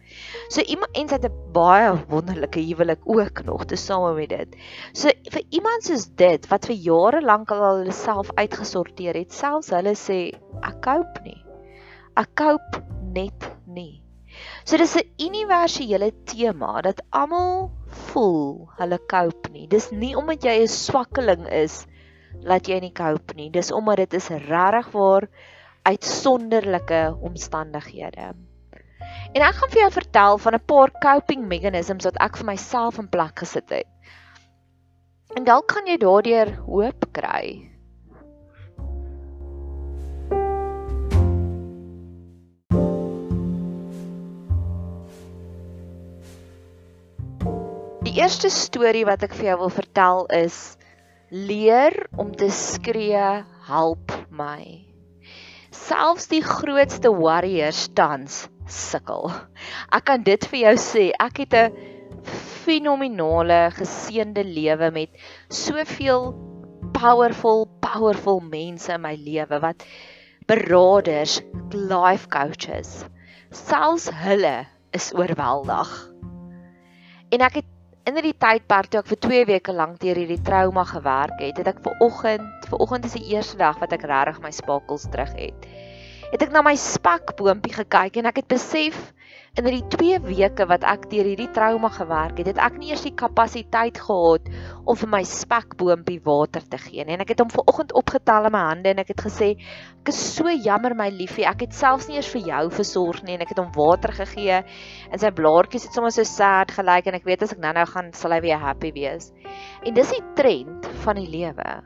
So 0.54 0.62
iemand 0.62 0.94
en 0.94 1.08
sy 1.10 1.18
het 1.18 1.24
'n 1.26 1.54
baie 1.54 1.94
wonderlike 2.10 2.62
huwelik 2.62 3.08
ook 3.10 3.40
nog 3.46 3.66
te 3.66 3.76
same 3.76 4.12
met 4.14 4.30
dit. 4.30 4.58
So 4.94 5.10
vir 5.34 5.42
iemand 5.50 5.88
soos 5.88 6.06
dit 6.22 6.46
wat 6.52 6.68
vir 6.70 6.76
jare 6.76 7.22
lank 7.22 7.52
al 7.52 7.64
hulle 7.80 7.96
self 8.00 8.30
uitgesorteer 8.38 9.18
het, 9.18 9.34
selfs 9.34 9.72
hulle 9.74 9.96
sê 9.98 10.20
ek 10.62 10.78
koop 10.86 11.18
nie. 11.26 11.42
Ek 12.22 12.30
koop 12.38 12.78
net 13.16 13.50
nie. 13.66 14.04
So 14.64 14.78
dis 14.78 14.96
'n 14.96 15.10
universele 15.26 16.12
tema 16.26 16.82
dat 16.82 17.02
almal 17.10 17.72
voel 18.12 18.70
hulle 18.78 19.00
koop 19.08 19.50
nie. 19.50 19.68
Dis 19.68 19.90
nie 19.92 20.14
omdat 20.16 20.44
jy 20.44 20.56
'n 20.62 20.68
swakkeling 20.68 21.50
is 21.50 21.88
dat 22.46 22.68
jy 22.68 22.80
nie 22.80 22.94
koop 22.94 23.34
nie. 23.36 23.50
Dis 23.50 23.72
omdat 23.72 23.98
dit 24.06 24.14
is 24.14 24.30
regtig 24.30 24.92
waar 24.92 25.30
uitsonderlike 25.84 27.18
omstandighede. 27.22 28.34
En 29.34 29.42
ek 29.42 29.56
gaan 29.58 29.72
vir 29.74 29.80
jou 29.82 29.92
vertel 29.96 30.38
van 30.38 30.54
'n 30.54 30.66
paar 30.70 30.92
coping 31.02 31.48
mechanisms 31.50 32.06
wat 32.06 32.18
ek 32.22 32.36
vir 32.38 32.46
myself 32.46 33.00
in 33.02 33.08
plek 33.10 33.40
gesit 33.42 33.70
het. 33.74 33.90
En 35.36 35.44
dalk 35.44 35.66
kan 35.74 35.88
jy 35.90 35.98
daardeur 35.98 36.52
hoop 36.68 37.08
kry. 37.12 37.70
Die 48.04 48.14
eerste 48.22 48.54
storie 48.54 49.06
wat 49.10 49.24
ek 49.24 49.34
vir 49.34 49.46
jou 49.46 49.58
wil 49.66 49.74
vertel 49.74 50.26
is 50.30 50.78
leer 51.32 52.06
om 52.18 52.30
te 52.38 52.52
skree 52.54 53.46
help 53.66 54.14
my. 54.30 54.86
Selfs 55.74 56.30
die 56.30 56.46
grootste 56.46 57.10
warriors 57.10 57.88
tans 57.98 58.53
sukkel. 58.68 59.32
Ek 59.92 60.06
kan 60.06 60.24
dit 60.24 60.46
vir 60.52 60.60
jou 60.60 60.76
sê, 60.80 61.06
ek 61.20 61.44
het 61.44 61.54
'n 61.54 61.92
fenominale 62.64 63.72
geseënde 63.76 64.44
lewe 64.44 64.92
met 64.92 65.10
soveel 65.50 66.34
powerful 66.94 67.68
powerful 67.80 68.40
mense 68.40 68.92
in 68.94 69.02
my 69.02 69.16
lewe 69.16 69.60
wat 69.60 69.84
beraders, 70.48 71.42
life 71.74 72.28
coaches, 72.30 73.06
selfs 73.52 74.10
hulle 74.24 74.66
is 74.92 75.12
oorweldig. 75.16 75.92
En 77.34 77.42
ek 77.42 77.62
het 77.62 77.70
in 78.10 78.18
hierdie 78.20 78.36
tydperk 78.36 78.92
toe 78.92 79.00
ek 79.00 79.10
vir 79.14 79.20
2 79.26 79.46
weke 79.48 79.76
lank 79.76 80.00
deur 80.02 80.20
hierdie 80.20 80.42
trauma 80.44 80.84
gewerk 80.90 81.40
het, 81.40 81.60
het 81.62 81.70
ek 81.72 81.80
ver 81.86 81.96
oggend, 82.04 82.68
ver 82.68 82.84
oggend 82.84 83.08
is 83.08 83.16
die 83.16 83.32
eerste 83.32 83.58
dag 83.62 83.80
wat 83.80 83.96
ek 83.96 84.04
regtig 84.10 84.42
my 84.44 84.52
spakels 84.52 85.08
terug 85.14 85.32
het. 85.40 85.68
Het 86.34 86.42
ek 86.48 86.50
na 86.50 86.64
my 86.66 86.72
spakboontjie 86.74 87.76
gekyk 87.76 88.16
en 88.18 88.26
ek 88.26 88.40
het 88.40 88.48
besef 88.50 88.96
in 89.54 89.68
hierdie 89.68 89.86
2 89.94 90.18
weke 90.24 90.66
wat 90.66 90.82
ek 90.90 91.04
deur 91.12 91.28
hierdie 91.30 91.52
trauma 91.54 91.92
gewerk 91.94 92.40
het, 92.42 92.50
het 92.50 92.62
ek 92.66 92.80
nie 92.82 92.90
eers 92.90 93.04
die 93.06 93.14
kapasiteit 93.14 94.00
gehad 94.02 94.50
om 94.90 94.98
vir 94.98 95.12
my 95.12 95.22
spekboompie 95.30 96.18
water 96.26 96.66
te 96.66 96.82
gee 96.82 97.06
nie. 97.06 97.14
En 97.14 97.22
ek 97.22 97.36
het 97.36 97.46
hom 97.46 97.54
vanoggend 97.54 97.94
opgetel 98.02 98.50
in 98.50 98.58
my 98.58 98.64
hande 98.72 98.96
en 98.96 99.04
ek 99.06 99.14
het 99.14 99.24
gesê, 99.28 99.52
"Ek 100.02 100.10
is 100.10 100.26
so 100.34 100.50
jammer 100.50 100.98
my 100.98 101.12
liefie, 101.14 101.46
ek 101.46 101.68
het 101.68 101.74
selfs 101.78 102.10
nie 102.10 102.18
eers 102.18 102.34
vir 102.34 102.42
jou 102.50 102.66
versorg 102.82 103.24
nie 103.24 103.36
en 103.36 103.46
ek 103.46 103.54
het 103.54 103.62
hom 103.62 103.72
water 103.78 104.18
gegee 104.26 104.64
en 105.12 105.20
sy 105.20 105.30
blaartjies 105.30 105.86
het 105.86 105.94
sommer 105.94 106.12
so 106.12 106.24
sad 106.24 106.72
gelyk 106.72 107.06
en 107.06 107.14
ek 107.14 107.26
weet 107.26 107.44
as 107.44 107.54
ek 107.54 107.60
nou-nou 107.60 107.86
gaan 107.86 108.12
sal 108.12 108.32
hy 108.32 108.42
weer 108.42 108.58
happy 108.58 108.92
wees." 108.92 109.32
En 109.86 109.94
dis 109.94 110.10
die 110.10 110.26
trend 110.34 110.86
van 111.06 111.16
die 111.16 111.30
lewe. 111.30 111.84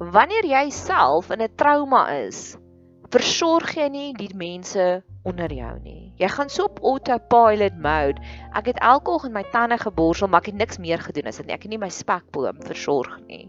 Wanneer 0.00 0.44
jy 0.44 0.70
self 0.70 1.30
in 1.30 1.42
'n 1.42 1.54
trauma 1.54 2.08
is, 2.26 2.58
versorg 3.14 3.72
jy 3.78 3.86
nie 3.92 4.08
die 4.16 4.32
mense 4.36 5.02
onder 5.28 5.52
jou 5.52 5.74
nie. 5.80 6.12
Jy 6.20 6.28
gaan 6.32 6.50
so 6.52 6.66
op 6.68 6.80
autopilot 6.84 7.76
mode. 7.80 8.24
Ek 8.56 8.68
het 8.72 8.80
elke 8.84 9.14
oggend 9.14 9.36
my 9.36 9.44
tande 9.52 9.78
geborsel, 9.80 10.28
maar 10.28 10.44
ek 10.44 10.52
het 10.52 10.60
niks 10.60 10.80
meer 10.82 11.00
gedoen 11.00 11.30
as 11.30 11.40
dit. 11.40 11.48
Ek 11.52 11.64
het 11.64 11.72
nie 11.72 11.80
my 11.80 11.90
spekboom 11.92 12.60
versorg 12.68 13.16
nie. 13.26 13.46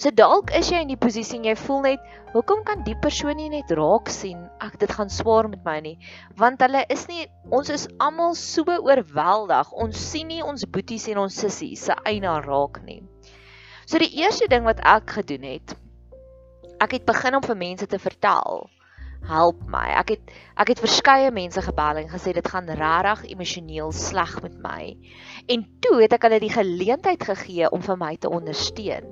So 0.00 0.08
dalk 0.16 0.48
is 0.56 0.70
jy 0.72 0.78
in 0.80 0.88
die 0.88 1.00
posisie 1.00 1.36
en 1.36 1.44
jy 1.44 1.52
voel 1.60 1.82
net, 1.84 2.04
hoekom 2.32 2.62
kan 2.64 2.86
die 2.86 2.96
persoon 3.04 3.36
nie 3.36 3.50
net 3.52 3.68
raak 3.76 4.08
sien 4.08 4.46
ek 4.64 4.78
dit 4.80 4.92
gaan 4.96 5.12
swaar 5.12 5.50
met 5.52 5.60
my 5.66 5.74
nie? 5.84 5.96
Want 6.40 6.62
hulle 6.64 6.86
is 6.88 7.04
nie 7.10 7.26
ons 7.52 7.68
is 7.72 7.84
almal 8.00 8.32
so 8.38 8.64
oorweldig. 8.64 9.74
Ons 9.76 10.00
sien 10.00 10.30
nie 10.32 10.40
ons 10.40 10.64
boeties 10.64 11.10
en 11.12 11.20
ons 11.26 11.36
sissies 11.44 11.84
se 11.88 11.96
eina 12.08 12.38
raak 12.46 12.80
nie. 12.86 13.02
So 13.84 14.00
die 14.00 14.12
eerste 14.22 14.48
ding 14.48 14.64
wat 14.64 14.80
ek 14.88 15.18
gedoen 15.18 15.44
het, 15.44 15.76
ek 16.80 16.98
het 16.98 17.04
begin 17.04 17.36
om 17.36 17.44
vir 17.44 17.56
mense 17.56 17.86
te 17.86 17.98
vertel 17.98 18.68
help 19.28 19.60
my. 19.70 19.84
Ek 20.00 20.14
het 20.14 20.32
ek 20.60 20.74
het 20.74 20.82
verskeie 20.82 21.30
mense 21.34 21.62
gebel 21.64 22.02
en 22.02 22.10
gesê 22.12 22.32
dit 22.36 22.48
gaan 22.52 22.68
regtig 22.68 23.30
emosioneel 23.34 23.92
sleg 23.92 24.32
met 24.42 24.56
my. 24.62 24.82
En 25.48 25.64
toe 25.84 26.00
het 26.02 26.16
ek 26.16 26.26
hulle 26.28 26.40
die 26.42 26.52
geleentheid 26.52 27.22
gegee 27.28 27.70
om 27.70 27.84
vir 27.84 28.00
my 28.00 28.14
te 28.16 28.30
ondersteun. 28.30 29.08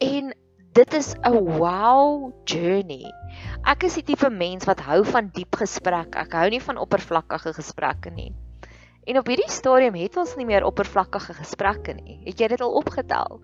En 0.00 0.32
dit 0.74 0.94
is 0.94 1.14
'n 1.14 1.58
wow 1.58 2.32
journey. 2.44 3.10
Ek 3.66 3.84
is 3.84 3.94
die 3.94 4.04
tipe 4.04 4.30
mens 4.30 4.64
wat 4.64 4.80
hou 4.80 5.04
van 5.04 5.30
diep 5.32 5.56
gesprek. 5.56 6.16
Ek 6.16 6.32
hou 6.32 6.48
nie 6.50 6.62
van 6.62 6.78
oppervlakkige 6.78 7.52
gesprekke 7.52 8.10
nie. 8.10 8.34
En 9.06 9.18
op 9.18 9.26
hierdie 9.26 9.50
stadium 9.50 9.94
het 9.94 10.16
ons 10.16 10.36
nie 10.36 10.46
meer 10.46 10.64
oppervlakkige 10.64 11.34
gesprekke 11.34 11.94
nie. 11.94 12.20
Het 12.24 12.40
jy 12.40 12.48
dit 12.48 12.60
al 12.60 12.72
opgetel? 12.72 13.40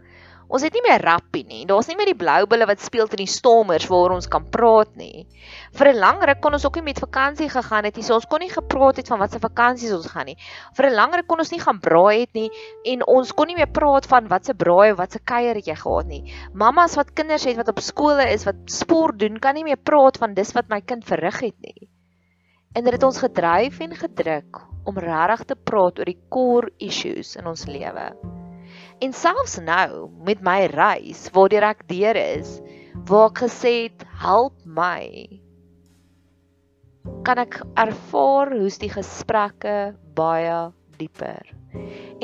Ons 0.47 0.63
het 0.63 0.77
nie 0.77 0.83
meer 0.85 1.03
rappie 1.03 1.43
nie. 1.43 1.65
Daar's 1.67 1.89
nie 1.91 1.97
meer 1.99 2.13
die 2.13 2.19
blou 2.19 2.45
bulle 2.47 2.69
wat 2.71 2.83
speel 2.85 3.09
teen 3.11 3.25
die 3.25 3.31
stormers 3.31 3.89
waar 3.91 4.13
ons 4.15 4.29
kan 4.31 4.45
praat 4.55 4.93
nie. 4.95 5.27
Vir 5.75 5.89
'n 5.91 5.99
lang 5.99 6.23
ruk 6.23 6.41
kon 6.41 6.55
ons 6.55 6.67
ook 6.67 6.77
nie 6.79 6.87
met 6.87 7.03
vakansie 7.03 7.49
gegaan 7.51 7.85
het 7.85 7.97
nie. 7.97 8.05
So 8.07 8.15
ons 8.15 8.29
kon 8.31 8.41
nie 8.41 8.53
gepraat 8.53 8.97
het 8.97 9.09
van 9.09 9.19
wat 9.19 9.33
se 9.33 9.41
vakansies 9.43 9.93
ons 9.93 10.07
gaan 10.07 10.27
nie. 10.27 10.37
Vir 10.77 10.87
'n 10.87 10.95
lang 10.95 11.15
ruk 11.15 11.27
kon 11.27 11.39
ons 11.39 11.51
nie 11.51 11.61
gaan 11.61 11.81
braai 11.81 12.21
het 12.21 12.35
nie 12.35 12.51
en 12.85 13.03
ons 13.07 13.33
kon 13.33 13.47
nie 13.47 13.57
meer 13.57 13.73
praat 13.73 14.07
van 14.07 14.29
wat 14.29 14.47
se 14.47 14.55
braai 14.55 14.93
of 14.93 14.99
wat 14.99 15.13
se 15.13 15.19
kuier 15.19 15.55
het 15.55 15.67
jy 15.67 15.75
gehad 15.75 16.07
nie. 16.07 16.33
Mammas 16.55 16.97
wat 16.97 17.15
kinders 17.15 17.45
het 17.45 17.57
wat 17.57 17.69
op 17.69 17.81
skole 17.81 18.31
is 18.31 18.45
wat 18.45 18.57
sport 18.67 19.19
doen, 19.19 19.41
kan 19.41 19.55
nie 19.55 19.65
meer 19.65 19.83
praat 19.83 20.17
van 20.17 20.35
dis 20.35 20.53
wat 20.53 20.69
my 20.69 20.81
kind 20.81 21.05
verrig 21.05 21.41
het 21.41 21.59
nie. 21.61 21.89
En 22.75 22.85
dit 22.85 22.93
het 22.93 23.03
ons 23.03 23.19
gedryf 23.19 23.81
en 23.81 23.95
gedruk 23.95 24.63
om 24.85 24.99
regtig 24.99 25.45
te 25.45 25.57
praat 25.57 25.99
oor 25.99 26.05
die 26.05 26.21
core 26.31 26.71
issues 26.79 27.37
in 27.37 27.47
ons 27.47 27.67
lewe. 27.67 28.46
En 29.05 29.13
selfs 29.13 29.59
nou 29.61 30.09
met 30.25 30.41
my 30.41 30.67
reis 30.73 31.27
waardeur 31.35 31.67
ek 31.69 31.83
deur 31.91 32.17
is, 32.17 32.57
waar 33.09 33.29
ek 33.29 33.43
gesê 33.45 33.73
het 33.89 34.07
help 34.23 34.57
my, 34.65 35.05
kan 37.27 37.43
ek 37.43 37.59
ervaar 37.77 38.55
hoe's 38.57 38.81
die 38.81 38.91
gesprekke 38.91 39.77
baie 40.17 40.57
dieper. 40.97 41.53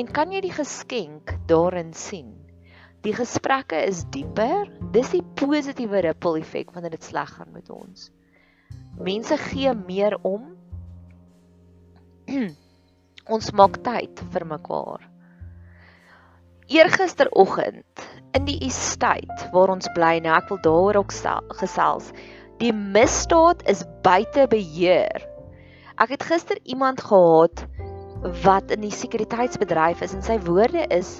En 0.01 0.09
kan 0.09 0.33
jy 0.33 0.41
die 0.47 0.55
geskenk 0.55 1.35
daarin 1.47 1.93
sien? 1.93 2.33
Die 3.03 3.13
gesprekke 3.13 3.83
is 3.85 4.05
dieper. 4.15 4.69
Dis 4.95 5.11
die 5.13 5.23
positiewe 5.37 6.01
ripple 6.07 6.39
effek 6.41 6.73
wanneer 6.73 6.95
dit 6.95 7.05
sleg 7.05 7.29
gaan 7.37 7.51
met 7.53 7.69
ons. 7.69 8.09
Mense 8.97 9.37
gee 9.49 9.73
meer 9.85 10.17
om. 10.25 10.53
ons 13.37 13.51
maak 13.59 13.83
tyd 13.85 14.23
vir 14.33 14.47
mekaar. 14.47 15.12
Eergisteroggend 16.73 18.05
in 18.33 18.45
die 18.47 18.57
estate 18.65 19.49
waar 19.53 19.69
ons 19.69 19.85
bly 19.93 20.15
nou, 20.25 20.33
ek 20.33 20.47
wil 20.49 20.61
daaroor 20.65 21.03
ook 21.03 21.11
gesels. 21.59 22.07
Die 22.57 22.71
misdaad 22.73 23.61
is 23.69 23.83
buite 24.01 24.47
beheer. 24.49 25.21
Ek 26.01 26.15
het 26.15 26.25
gister 26.25 26.57
iemand 26.65 27.03
gehad 27.05 27.67
wat 28.41 28.73
in 28.73 28.81
die 28.87 28.95
sekuriteitsbedryf 28.95 30.01
is 30.01 30.17
en 30.17 30.25
sy 30.25 30.39
woorde 30.47 30.87
is 30.89 31.19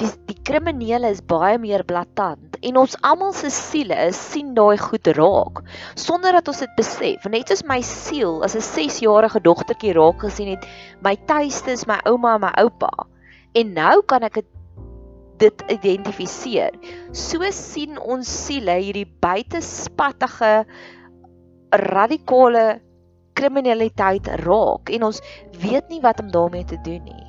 die 0.00 0.10
die 0.26 0.38
kriminele 0.48 1.12
is 1.14 1.22
baie 1.22 1.58
meer 1.60 1.84
blaatant 1.86 2.56
en 2.66 2.78
ons 2.80 2.96
almal 3.06 3.34
se 3.36 3.50
siele 3.54 3.98
sien 4.16 4.54
daai 4.56 4.80
goed 4.80 5.10
raak 5.18 5.60
sonder 5.94 6.34
dat 6.34 6.50
ons 6.50 6.64
dit 6.64 6.78
besef. 6.80 7.30
Net 7.30 7.52
soos 7.52 7.62
my 7.68 7.78
siel 7.86 8.40
as 8.42 8.56
'n 8.58 8.66
6-jarige 8.74 9.44
dogtertjie 9.44 9.94
raak 9.94 10.24
gesien 10.26 10.56
het, 10.56 10.66
my 10.98 11.14
tuiste 11.30 11.78
is 11.78 11.86
my 11.86 12.00
ouma 12.10 12.34
en 12.34 12.48
my 12.48 12.52
oupa. 12.64 12.90
En 13.54 13.72
nou 13.74 14.02
kan 14.02 14.26
ek 14.26 14.40
dit 14.40 14.50
dit 15.40 15.64
identifiseer. 15.72 16.76
So 17.16 17.48
sien 17.56 17.98
ons 17.98 18.28
siele 18.46 18.76
hierdie 18.80 19.08
buitespattige 19.24 20.52
radikale 21.70 22.80
kriminaliteit 23.38 24.28
raak 24.44 24.92
en 24.92 25.08
ons 25.08 25.20
weet 25.62 25.88
nie 25.88 26.02
wat 26.04 26.20
om 26.20 26.30
daarmee 26.34 26.66
te 26.68 26.78
doen 26.84 27.02
nie. 27.06 27.26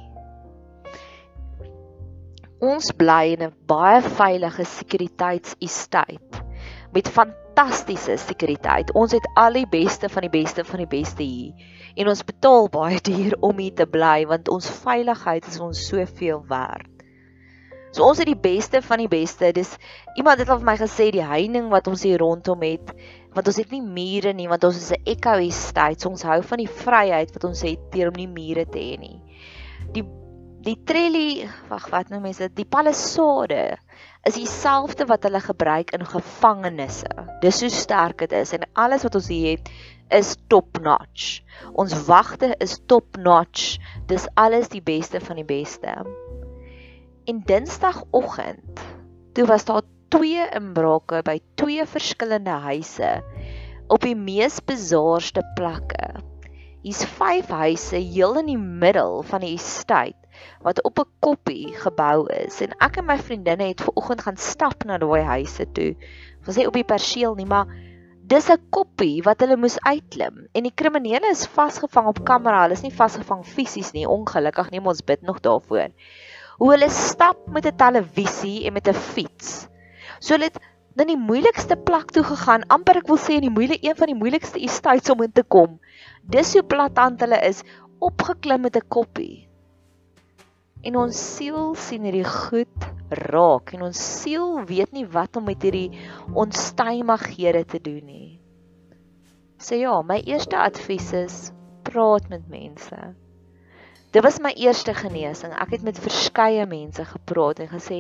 Ons 2.62 2.92
bly 2.94 3.34
in 3.34 3.44
'n 3.48 3.56
baie 3.66 4.02
veilige 4.02 4.66
sekuriteitsestate 4.66 6.44
met 6.94 7.08
fantastiese 7.10 8.18
sekuriteit. 8.18 8.92
Ons 8.94 9.12
het 9.12 9.28
al 9.36 9.54
die 9.54 9.70
beste 9.70 10.10
van 10.10 10.28
die 10.28 10.36
beste 10.42 10.64
van 10.64 10.84
die 10.84 10.92
beste 11.00 11.24
hier 11.24 11.54
en 11.96 12.08
ons 12.08 12.24
betaal 12.24 12.70
baie 12.70 13.00
duur 13.02 13.38
om 13.40 13.58
hier 13.58 13.74
te 13.74 13.86
bly 13.86 14.26
want 14.28 14.50
ons 14.50 14.70
veiligheid 14.84 15.48
is 15.48 15.60
ons 15.60 15.88
soveel 15.88 16.44
werd. 16.48 16.91
So 17.92 18.06
ons 18.08 18.22
het 18.24 18.30
die 18.30 18.40
beste 18.40 18.80
van 18.86 19.02
die 19.04 19.10
beste. 19.12 19.52
Dis 19.56 19.74
iemand 20.16 20.40
het 20.40 20.50
al 20.50 20.62
vir 20.62 20.70
my 20.70 20.78
gesê 20.80 21.10
die 21.12 21.26
heining 21.26 21.68
wat 21.74 21.90
ons 21.92 22.06
hier 22.08 22.22
rondom 22.24 22.64
het, 22.64 22.94
want 23.36 23.48
ons 23.52 23.60
het 23.60 23.72
nie 23.72 23.84
mure 23.84 24.32
nie, 24.36 24.48
want 24.52 24.64
ons 24.64 24.80
is 24.80 24.92
'n 24.96 25.04
eco 25.06 25.36
estate. 25.44 26.00
So 26.00 26.10
ons 26.10 26.24
hou 26.24 26.42
van 26.42 26.58
die 26.64 26.72
vryheid 26.72 27.34
wat 27.36 27.44
ons 27.44 27.62
het 27.62 27.92
deur 27.92 28.08
om 28.10 28.16
nie 28.16 28.28
mure 28.28 28.66
te 28.66 28.80
hê 28.80 28.98
nie. 29.00 29.20
Die 29.94 30.06
die 30.62 30.78
trellie, 30.86 31.50
wag, 31.70 31.88
wat 31.90 32.10
noem 32.10 32.22
mense 32.22 32.46
dit? 32.46 32.56
Die 32.56 32.70
palisade 32.70 33.80
is 34.30 34.36
dieselfde 34.38 35.08
wat 35.10 35.24
hulle 35.26 35.42
gebruik 35.42 35.90
in 35.98 36.06
gevangenisse. 36.06 37.10
Dis 37.42 37.64
so 37.64 37.68
sterk 37.74 38.22
dit 38.22 38.32
is 38.32 38.54
en 38.54 38.68
alles 38.74 39.02
wat 39.08 39.18
ons 39.18 39.28
hier 39.28 39.58
het 39.58 39.72
is 40.14 40.36
top 40.54 40.78
notch. 40.86 41.42
Ons 41.74 41.96
wagte 42.06 42.54
is 42.60 42.78
top 42.86 43.18
notch. 43.18 43.80
Dis 44.06 44.30
alles 44.36 44.70
die 44.70 44.84
beste 44.86 45.20
van 45.20 45.42
die 45.42 45.48
beste. 45.48 45.98
En 47.32 47.40
Dinsdagoggend, 47.48 48.80
toe 49.34 49.46
was 49.48 49.64
daar 49.66 49.86
twee 50.12 50.44
inbrake 50.52 51.22
by 51.24 51.38
twee 51.56 51.86
verskillende 51.88 52.58
huise 52.66 53.12
op 53.88 54.04
die 54.04 54.18
mees 54.20 54.58
bizarste 54.68 55.44
plekke. 55.56 56.10
Hier's 56.84 57.06
vyf 57.22 57.54
huise 57.56 58.02
heel 58.02 58.36
in 58.42 58.50
die 58.52 58.60
middel 58.60 59.22
van 59.30 59.46
die 59.46 59.54
estate 59.56 60.20
wat 60.66 60.82
op 60.90 61.00
'n 61.00 61.08
koppie 61.24 61.72
gebou 61.86 62.28
is 62.36 62.60
en 62.66 62.76
ek 62.90 63.00
en 63.00 63.08
my 63.14 63.18
vriendinne 63.30 63.70
het 63.72 63.86
ver 63.86 63.96
oggend 63.96 64.26
gaan 64.28 64.42
stap 64.50 64.84
na 64.84 64.98
daai 64.98 65.24
huise 65.24 65.70
toe. 65.72 65.96
Ons 66.44 66.58
sê 66.58 66.68
op 66.68 66.76
die 66.76 66.90
perseel 66.92 67.40
nie, 67.40 67.48
maar 67.48 67.72
Dis 68.32 68.50
'n 68.50 68.60
koppie 68.70 69.24
wat 69.24 69.40
hulle 69.40 69.56
moes 69.58 69.80
uitklim 69.80 70.48
en 70.52 70.64
die 70.64 70.76
kriminele 70.82 71.32
is 71.32 71.48
vasgevang 71.56 72.12
op 72.12 72.20
kamera. 72.26 72.62
Hulle 72.62 72.78
is 72.78 72.84
nie 72.84 72.94
vasgevang 73.00 73.42
fisies 73.46 73.90
nie, 73.96 74.06
ongelukkig 74.08 74.70
nie, 74.72 74.84
ons 74.84 75.02
bid 75.02 75.22
nog 75.22 75.40
daarvoor. 75.40 75.90
Hoe 76.62 76.76
hulle 76.76 76.92
stap 76.94 77.48
met 77.50 77.66
'n 77.66 77.76
televisie 77.76 78.66
en 78.70 78.74
met 78.74 78.88
'n 78.88 78.94
fiets. 78.94 79.68
So 80.20 80.36
hulle 80.36 80.50
het 80.52 80.60
na 80.96 81.08
die 81.10 81.18
moeilikste 81.18 81.76
plek 81.76 82.12
toe 82.14 82.24
gegaan, 82.24 82.68
amper 82.70 83.00
ek 83.00 83.08
wil 83.10 83.18
sê 83.18 83.38
in 83.40 83.48
die 83.48 83.56
moeilike 83.56 83.88
een 83.88 83.98
van 83.98 84.12
die 84.12 84.18
moeilikste 84.20 84.62
estates 84.62 85.10
om 85.10 85.24
in 85.26 85.32
te 85.32 85.44
kom. 85.44 85.80
Dis 86.22 86.54
hoe 86.54 86.64
platant 86.64 87.20
hulle 87.24 87.40
is, 87.48 87.64
opgeklim 88.00 88.62
met 88.62 88.78
'n 88.78 88.88
koppie. 88.88 89.48
En 90.84 90.96
ons 90.98 91.18
siel 91.36 91.76
sien 91.76 92.04
hierdie 92.04 92.26
goed 92.26 92.86
raak 93.10 93.74
en 93.74 93.82
ons 93.90 94.22
siel 94.22 94.64
weet 94.66 94.92
nie 94.92 95.06
wat 95.06 95.36
om 95.36 95.46
met 95.50 95.62
hierdie 95.62 95.92
onstuimighede 96.34 97.66
te 97.66 97.82
doen 97.82 98.06
nie. 98.06 98.40
So 99.58 99.76
ja, 99.76 100.02
my 100.02 100.22
eerste 100.26 100.58
advies 100.58 101.12
is 101.14 101.52
praat 101.84 102.30
met 102.30 102.48
mense. 102.50 103.16
Dit 104.12 104.24
was 104.24 104.42
my 104.44 104.52
eerste 104.60 104.92
genesing. 104.94 105.54
Ek 105.56 105.70
het 105.72 105.84
met 105.88 106.00
verskeie 106.00 106.66
mense 106.68 107.06
gepraat 107.08 107.62
en 107.64 107.70
gesê 107.72 108.00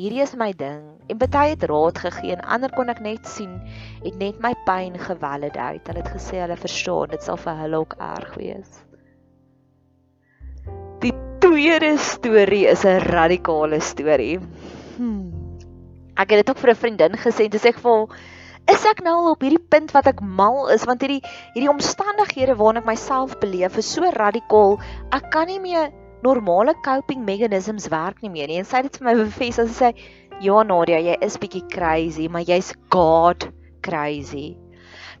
hierdie 0.00 0.22
is 0.24 0.32
my 0.40 0.48
ding 0.56 0.86
en 1.12 1.18
baie 1.20 1.50
het 1.50 1.66
raad 1.68 1.98
gegee 2.00 2.32
en 2.32 2.46
ander 2.54 2.72
kon 2.72 2.88
ek 2.88 3.02
net 3.04 3.28
sien 3.28 3.58
het 4.00 4.16
net 4.16 4.38
my 4.40 4.54
pyn 4.64 4.96
gevalidate. 4.96 5.84
Hulle 5.90 6.00
het 6.00 6.14
gesê 6.14 6.40
hulle 6.40 6.56
verstaan, 6.56 7.12
dit 7.12 7.28
sal 7.28 7.36
vir 7.44 7.60
hulle 7.60 7.82
ook 7.84 7.98
erg 8.00 8.32
wees. 8.40 8.80
Die 11.04 11.12
tweede 11.44 11.98
storie 12.00 12.64
is 12.72 12.86
'n 12.88 13.04
radikale 13.12 13.80
storie. 13.80 14.38
Hmm. 14.96 15.28
Ek 16.16 16.32
het 16.32 16.46
dit 16.46 16.50
ook 16.50 16.64
vir 16.64 16.70
'n 16.70 16.80
vriendin 16.84 17.12
gesê 17.26 17.44
en 17.44 17.50
dit 17.50 17.60
sê 17.60 17.76
ek 17.76 17.84
vir 17.84 18.08
is 18.70 18.84
ek 18.86 19.02
nou 19.04 19.14
al 19.18 19.30
op 19.32 19.42
hierdie 19.42 19.62
punt 19.72 19.90
wat 19.94 20.08
ek 20.10 20.20
mal 20.22 20.68
is 20.74 20.84
want 20.88 21.02
hierdie 21.02 21.22
hierdie 21.54 21.70
omstandighede 21.72 22.54
waarna 22.60 22.82
ek 22.82 22.88
myself 22.90 23.34
beleef 23.42 23.78
is 23.80 23.90
so 23.96 24.10
radikaal. 24.16 24.78
Ek 25.14 25.30
kan 25.34 25.50
nie 25.50 25.60
meer 25.62 25.90
normale 26.22 26.74
coping 26.86 27.24
mechanisms 27.26 27.88
werk 27.90 28.22
nie 28.22 28.30
meer 28.30 28.50
nie. 28.50 28.60
En 28.62 28.68
sy 28.68 28.82
het 28.82 28.90
dit 28.90 29.00
vir 29.00 29.08
my 29.08 29.14
bevestig. 29.18 29.70
Sy 29.70 29.84
sê, 29.84 29.94
"Ja 30.40 30.62
Nadia, 30.62 30.98
jy 30.98 31.16
is 31.20 31.38
bietjie 31.38 31.68
crazy, 31.68 32.28
maar 32.28 32.42
jy's 32.42 32.72
god 32.90 33.48
crazy." 33.82 34.56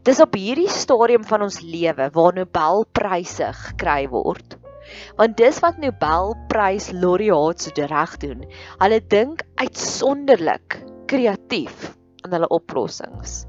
Dis 0.04 0.20
op 0.20 0.34
hierdie 0.34 0.68
stadium 0.68 1.24
van 1.24 1.42
ons 1.42 1.60
lewe 1.62 2.10
waar 2.10 2.34
Nobelpryse 2.34 3.52
gekry 3.52 4.08
word. 4.08 4.56
Want 5.16 5.36
dis 5.36 5.60
wat 5.60 5.78
Nobelprys 5.78 6.90
laureates 6.92 7.70
reg 7.76 8.16
doen. 8.18 8.44
Hulle 8.78 9.00
dink 9.00 9.42
uitsonderlik 9.56 10.82
kreatief 11.06 11.92
aan 12.32 12.40
hulle 12.40 12.52
oplossings. 12.58 13.46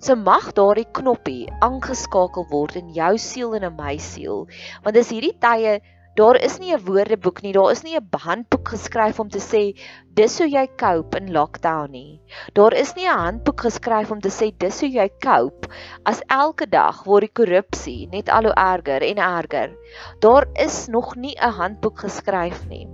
So 0.00 0.14
mag 0.18 0.52
daardie 0.58 0.86
knoppie 0.92 1.48
aangeskakel 1.66 2.46
word 2.50 2.76
in 2.76 2.90
jou 2.94 3.14
siel 3.18 3.54
en 3.54 3.66
in 3.70 3.76
my 3.78 3.96
siel. 3.98 4.46
Want 4.82 4.98
dis 4.98 5.10
hierdie 5.14 5.36
tye 5.42 5.80
Daar 6.14 6.36
is 6.46 6.60
nie 6.62 6.70
'n 6.72 6.84
woordeboek 6.86 7.40
nie, 7.42 7.52
daar 7.52 7.70
is 7.70 7.82
nie 7.82 7.96
'n 7.98 8.18
handboek 8.24 8.68
geskryf 8.68 9.18
om 9.18 9.28
te 9.28 9.40
sê 9.42 9.62
dis 10.14 10.38
hoe 10.38 10.46
jy 10.48 10.68
cope 10.78 11.18
in 11.18 11.32
lockdown 11.32 11.90
nie. 11.90 12.20
Daar 12.54 12.72
is 12.72 12.94
nie 12.94 13.08
'n 13.08 13.18
handboek 13.18 13.60
geskryf 13.60 14.12
om 14.12 14.20
te 14.20 14.30
sê 14.30 14.52
dis 14.56 14.80
hoe 14.80 14.88
jy 14.88 15.08
cope 15.18 15.68
as 16.04 16.22
elke 16.28 16.66
dag 16.70 17.02
word 17.04 17.26
die 17.26 17.34
korrupsie 17.42 18.08
net 18.12 18.28
al 18.28 18.44
hoe 18.44 18.54
erger 18.54 19.02
en 19.02 19.18
erger. 19.18 19.74
Daar 20.20 20.46
is 20.54 20.86
nog 20.86 21.16
nie 21.16 21.34
'n 21.34 21.50
handboek 21.50 21.98
geskryf 21.98 22.64
nie. 22.68 22.86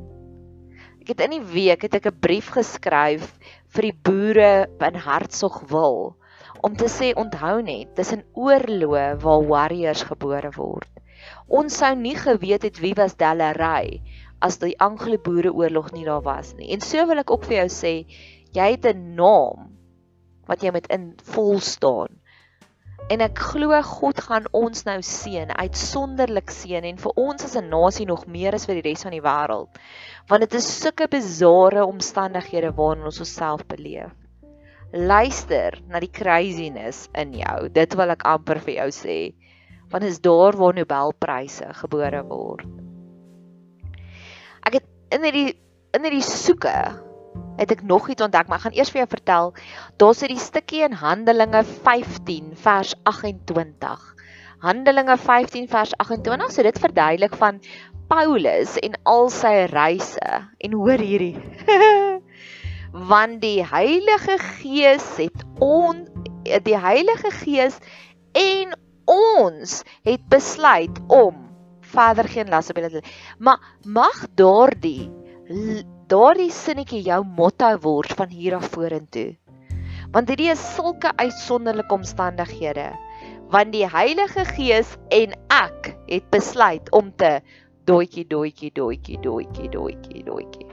Ek 1.03 1.09
het 1.09 1.21
in 1.21 1.31
die 1.31 1.53
week 1.53 1.83
het 1.83 1.95
ek 1.95 2.07
'n 2.07 2.21
brief 2.21 2.49
geskryf 2.57 3.39
vir 3.75 3.87
die 3.87 3.99
boere 4.09 4.53
in 4.87 4.99
Hartsogwil 5.05 6.01
om 6.67 6.77
te 6.77 6.89
sê 6.93 7.13
onthou 7.17 7.61
net, 7.65 7.95
dis 7.97 8.13
'n 8.13 8.25
oorlog 8.35 9.23
waar 9.23 9.47
warriors 9.53 10.03
gebore 10.09 10.51
word. 10.57 10.91
Ons 11.49 11.79
sou 11.79 11.95
nie 11.95 12.17
geweet 12.17 12.63
het 12.63 12.81
wie 12.81 12.95
was 12.97 13.17
Delary 13.21 14.01
as 14.41 14.59
die 14.59 14.77
Anglo-Boereoorlog 14.81 15.93
nie 15.93 16.05
daar 16.05 16.23
was 16.25 16.55
nie. 16.57 16.71
En 16.73 16.81
so 16.81 17.07
wil 17.07 17.21
ek 17.23 17.31
ook 17.31 17.45
vir 17.45 17.57
jou 17.63 17.69
sê, 17.69 17.95
jy 18.57 18.71
het 18.73 18.87
'n 18.87 19.15
naam 19.15 19.77
wat 20.49 20.63
jy 20.63 20.73
met 20.73 20.87
in 20.91 21.15
vol 21.23 21.61
staan. 21.61 22.21
En 23.11 23.25
ek 23.25 23.41
glo 23.43 23.75
God 23.83 24.21
gaan 24.23 24.45
ons 24.55 24.85
nou 24.87 25.01
seën, 25.03 25.51
uitsonderlik 25.51 26.53
seën 26.55 26.85
en 26.87 26.99
vir 27.03 27.17
ons 27.19 27.45
as 27.45 27.57
'n 27.59 27.67
nasie 27.73 28.07
nog 28.07 28.27
meer 28.27 28.55
as 28.55 28.67
vir 28.67 28.79
die 28.79 28.87
res 28.87 29.03
van 29.03 29.17
die 29.17 29.25
wêreld. 29.25 29.81
Want 30.29 30.47
dit 30.47 30.55
is 30.55 30.69
sulke 30.83 31.09
bizarre 31.11 31.83
omstandighede 31.87 32.71
waarin 32.77 33.05
ons 33.11 33.21
osself 33.21 33.67
beleef. 33.67 34.15
Luister 34.93 35.81
na 35.89 35.99
die 35.99 36.11
craziness 36.11 37.09
in 37.15 37.33
jou. 37.33 37.69
Dit 37.69 37.95
wil 37.95 38.11
ek 38.11 38.23
amper 38.23 38.61
vir 38.61 38.75
jou 38.75 38.91
sê 38.91 39.35
want 39.91 40.05
is 40.05 40.21
daar 40.21 40.55
waar 40.57 40.75
Nobelpryse 40.75 41.67
gebore 41.75 42.23
word. 42.29 42.67
Ek 44.63 44.79
het 44.79 44.87
in 45.11 45.25
hierdie 45.27 45.59
in 45.97 46.05
hierdie 46.07 46.23
soeke 46.23 47.10
het 47.57 47.71
ek 47.71 47.83
nog 47.83 48.09
iets 48.09 48.23
ontdek, 48.23 48.49
maar 48.49 48.59
ek 48.59 48.69
gaan 48.69 48.79
eers 48.79 48.91
vir 48.91 49.03
jou 49.03 49.11
vertel. 49.11 49.55
Daar's 49.97 50.23
'n 50.23 50.37
stukkie 50.37 50.83
in 50.85 50.93
Handelinge 50.93 51.65
15 51.65 52.53
vers 52.55 52.95
28. 53.03 54.15
Handelinge 54.59 55.17
15 55.17 55.69
vers 55.69 55.93
28, 55.97 56.53
so 56.53 56.63
dit 56.63 56.79
verduidelik 56.79 57.35
van 57.35 57.61
Paulus 58.09 58.77
en 58.79 58.99
al 59.03 59.29
sy 59.31 59.67
reise 59.71 60.49
en 60.59 60.73
hoor 60.73 60.99
hierdie. 60.99 61.37
want 62.93 63.41
die 63.41 63.67
Heilige 63.67 64.39
Gees 64.39 65.07
het 65.17 65.45
on 65.59 66.07
die 66.43 66.79
Heilige 66.79 67.31
Gees 67.31 67.79
en 68.33 68.75
ons 69.11 69.81
het 70.07 70.23
besluit 70.31 71.01
om 71.07 71.47
verder 71.93 72.29
geen 72.31 72.51
las 72.51 72.71
op 72.71 72.79
hulle 72.79 72.91
te 72.91 73.03
maar 73.39 73.59
mag 73.85 74.25
daardie 74.39 75.11
daardie 76.11 76.51
sinnetjie 76.51 77.05
jou 77.07 77.23
motto 77.25 77.71
word 77.85 78.13
van 78.19 78.29
hier 78.35 78.59
af 78.59 78.67
vorentoe. 78.75 79.37
Want 80.11 80.29
hierdie 80.29 80.51
is 80.51 80.63
sulke 80.75 81.13
uitsonderlike 81.23 81.95
omstandighede 81.95 82.91
want 83.51 83.73
die 83.75 83.87
Heilige 83.91 84.45
Gees 84.47 84.93
en 85.11 85.33
ek 85.51 85.91
het 86.07 86.27
besluit 86.31 86.91
om 86.95 87.11
te 87.19 87.41
doetjie 87.91 88.23
doetjie 88.31 88.71
doetjie 88.75 89.19
doetjie 89.25 89.67
doetjie 89.75 90.23
doetjie 90.27 90.69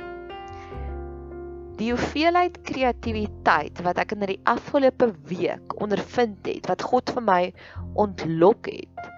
die 1.77 1.89
hoeveelheid 1.93 2.59
kreatiwiteit 2.69 3.81
wat 3.85 4.01
ek 4.03 4.13
in 4.13 4.27
die 4.29 4.39
afgelope 4.53 5.09
week 5.31 5.73
ondervind 5.81 6.45
het 6.49 6.69
wat 6.69 6.85
God 6.85 7.09
vir 7.17 7.25
my 7.25 7.41
ontlok 8.05 8.69
het 8.69 9.09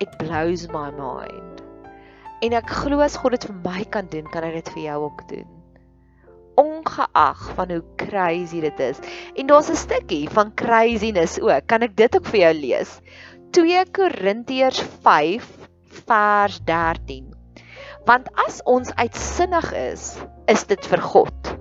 it 0.00 0.16
blows 0.24 0.64
my 0.72 0.88
mind 0.96 1.65
en 2.44 2.56
ek 2.58 2.72
glo 2.82 3.00
as 3.04 3.16
God 3.20 3.36
dit 3.36 3.46
vir 3.48 3.60
my 3.64 3.84
kan 3.96 4.08
doen 4.12 4.26
kan 4.32 4.44
hy 4.44 4.52
dit 4.58 4.72
vir 4.74 4.82
jou 4.82 4.98
ook 5.08 5.22
doen 5.30 5.46
ongeag 6.60 7.42
van 7.56 7.72
hoe 7.74 7.82
crazy 8.00 8.60
dit 8.64 8.80
is 8.80 9.00
en 9.34 9.46
daar's 9.52 9.70
'n 9.70 9.80
stukkie 9.80 10.24
van 10.38 10.54
craziness 10.54 11.40
ook 11.40 11.66
kan 11.66 11.82
ek 11.82 11.96
dit 11.96 12.16
ook 12.16 12.26
vir 12.32 12.40
jou 12.40 12.54
lees 12.60 13.00
2 13.56 13.84
Korintiërs 13.98 14.82
5 15.04 15.50
vers 16.06 16.60
13 16.64 17.34
want 18.06 18.28
as 18.46 18.62
ons 18.64 18.94
uitsinnig 18.94 19.72
is 19.72 20.16
is 20.46 20.64
dit 20.64 20.86
vir 20.86 21.00
God 21.00 21.56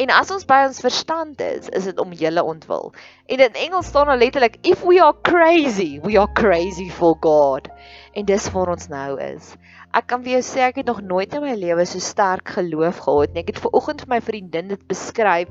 En 0.00 0.08
as 0.14 0.30
ons 0.32 0.46
by 0.48 0.62
ons 0.64 0.78
verstand 0.80 1.40
is, 1.44 1.66
is 1.76 1.84
dit 1.90 1.98
om 2.00 2.12
julle 2.16 2.42
ontwil. 2.46 2.92
En 3.26 3.42
in 3.44 3.56
Engels 3.66 3.90
staan 3.90 4.06
daar 4.08 4.16
letterlik 4.16 4.56
if 4.62 4.84
we 4.86 5.00
are 5.02 5.16
crazy, 5.22 5.98
we 6.00 6.16
are 6.18 6.32
crazy 6.32 6.88
for 6.90 7.16
God. 7.20 7.68
En 8.14 8.24
dis 8.24 8.50
waar 8.54 8.70
ons 8.72 8.88
nou 8.88 9.18
is. 9.20 9.52
Ek 9.90 10.06
kan 10.06 10.22
vir 10.22 10.36
jou 10.36 10.42
sê 10.46 10.62
ek 10.68 10.76
het 10.82 10.86
nog 10.86 11.00
nooit 11.02 11.32
in 11.34 11.42
my 11.42 11.56
lewe 11.58 11.86
so 11.88 11.98
sterk 11.98 12.52
geloof 12.54 13.02
gehad 13.06 13.32
nie. 13.34 13.42
Ek 13.42 13.54
het 13.54 13.62
ver 13.62 13.74
oggend 13.74 14.04
vir 14.04 14.12
my 14.12 14.20
vriendin 14.22 14.70
dit 14.70 14.84
beskryf 14.90 15.50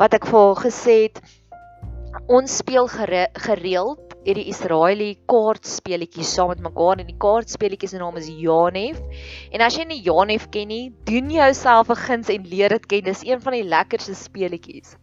wat 0.00 0.16
ek 0.18 0.28
vir 0.28 0.40
haar 0.42 0.60
gesê 0.66 0.96
het. 1.06 1.22
Ons 2.28 2.58
speel 2.60 2.88
gereeld 2.88 4.08
hierdie 4.28 4.48
Israeli 4.52 5.08
kaartspeletjies 5.30 6.34
saam 6.36 6.50
met 6.52 6.60
mekaar 6.60 7.00
en 7.00 7.08
die 7.08 7.16
kaartspeletjies 7.22 7.94
se 7.94 8.00
naam 8.02 8.18
is 8.20 8.28
Janef. 8.28 9.00
En 9.54 9.64
as 9.64 9.78
jy 9.78 9.86
nie 9.88 10.02
Janef 10.04 10.50
ken 10.52 10.68
nie, 10.68 10.90
doen 11.08 11.32
jouself 11.32 11.88
'n 11.88 12.02
guns 12.04 12.28
en 12.28 12.44
leer 12.44 12.76
dit 12.76 12.86
ken. 12.86 13.04
Dis 13.08 13.24
een 13.24 13.40
van 13.40 13.56
die 13.56 13.64
lekkerste 13.64 14.14
speletjies. 14.14 14.96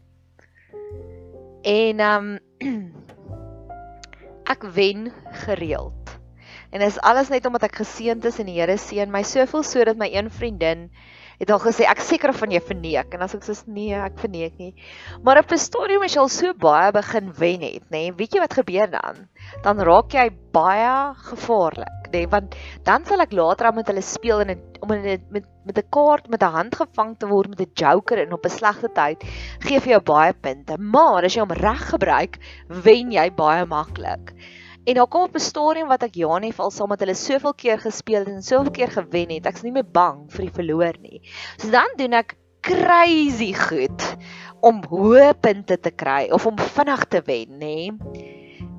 En 1.63 1.99
ehm 1.99 2.37
um, 2.61 2.93
ek 4.53 4.61
wen 4.77 5.09
gereeld. 5.45 6.04
En 6.75 6.81
dit 6.83 6.91
is 6.91 6.99
alles 7.07 7.29
net 7.31 7.45
omdat 7.47 7.69
ek 7.69 7.77
geseënd 7.79 8.25
is 8.27 8.41
en 8.43 8.49
die 8.51 8.57
Here 8.57 8.75
seën 8.75 9.11
my 9.11 9.21
soveel 9.23 9.61
sodat 9.63 9.95
my 9.95 10.09
een 10.11 10.27
vriendin 10.27 10.89
het 11.39 11.51
al 11.51 11.61
gesê 11.63 11.85
ek 11.87 12.01
seker 12.03 12.33
van 12.35 12.51
jy 12.51 12.59
verneek 12.63 13.13
en 13.15 13.23
as 13.23 13.35
ek 13.37 13.45
sê 13.47 13.55
nee, 13.71 13.95
ek 13.95 14.17
verneek 14.19 14.57
nie. 14.59 14.73
Maar 15.23 15.39
op 15.43 15.51
'n 15.51 15.59
stadium 15.59 16.03
as 16.03 16.15
jy 16.15 16.19
al 16.19 16.31
so 16.31 16.53
baie 16.53 16.91
begin 16.95 17.31
wen 17.39 17.63
het, 17.63 17.83
nê, 17.91 18.01
nee, 18.07 18.11
weet 18.19 18.35
jy 18.35 18.41
wat 18.43 18.57
gebeur 18.59 18.91
dan? 18.91 19.23
Dan 19.63 19.79
raak 19.79 20.11
jy 20.11 20.29
baie 20.51 21.15
gevaarlik, 21.29 22.11
nê, 22.11 22.23
nee, 22.23 22.27
want 22.27 22.55
dan 22.83 23.05
sal 23.05 23.23
ek 23.23 23.31
later 23.31 23.67
aan 23.67 23.75
met 23.75 23.87
hulle 23.87 24.03
speel 24.03 24.43
en 24.43 24.59
om 24.81 24.91
in 24.91 25.23
met 25.31 25.47
met 25.65 25.77
'n 25.79 25.89
kaart 25.89 26.27
met 26.29 26.43
'n 26.43 26.55
hand 26.59 26.75
gevang 26.75 27.15
te 27.17 27.27
word 27.27 27.49
met 27.49 27.61
'n 27.61 27.71
joker 27.73 28.19
en 28.19 28.33
op 28.33 28.45
'n 28.45 28.49
slegte 28.49 28.89
tyd 28.93 29.23
gee 29.59 29.79
vir 29.79 29.91
jou 29.95 30.01
baie 30.01 30.33
punte. 30.33 30.77
Maar 30.77 31.23
as 31.23 31.35
jy 31.35 31.39
hom 31.39 31.51
reg 31.51 31.89
gebruik, 31.89 32.37
wen 32.67 33.11
jy 33.11 33.31
baie 33.31 33.65
maklik. 33.65 34.35
En 34.85 34.93
daar 34.93 35.07
kom 35.07 35.23
op 35.25 35.35
'n 35.35 35.39
stadium 35.39 35.87
wat 35.87 36.03
ek 36.03 36.15
Janie 36.15 36.53
val 36.53 36.71
saam 36.71 36.89
met 36.89 36.99
hulle 36.99 37.15
soveel 37.15 37.53
keer 37.53 37.79
gespeel 37.79 38.25
en 38.25 38.41
soveel 38.41 38.71
keer 38.71 38.91
gewen 38.91 39.29
het. 39.29 39.45
Ek's 39.45 39.63
nie 39.63 39.71
meer 39.71 39.91
bang 39.91 40.31
vir 40.31 40.45
die 40.45 40.53
verloor 40.53 40.97
nie. 41.01 41.21
So 41.57 41.71
dan 41.71 41.89
doen 41.97 42.13
ek 42.13 42.35
crazy 42.61 43.53
goed 43.53 44.01
om 44.61 44.83
hoë 44.89 45.33
punte 45.41 45.77
te 45.77 45.91
kry 45.91 46.29
of 46.33 46.45
om 46.45 46.57
vinnig 46.57 47.05
te 47.05 47.21
wen, 47.25 47.59
nê? 47.59 47.89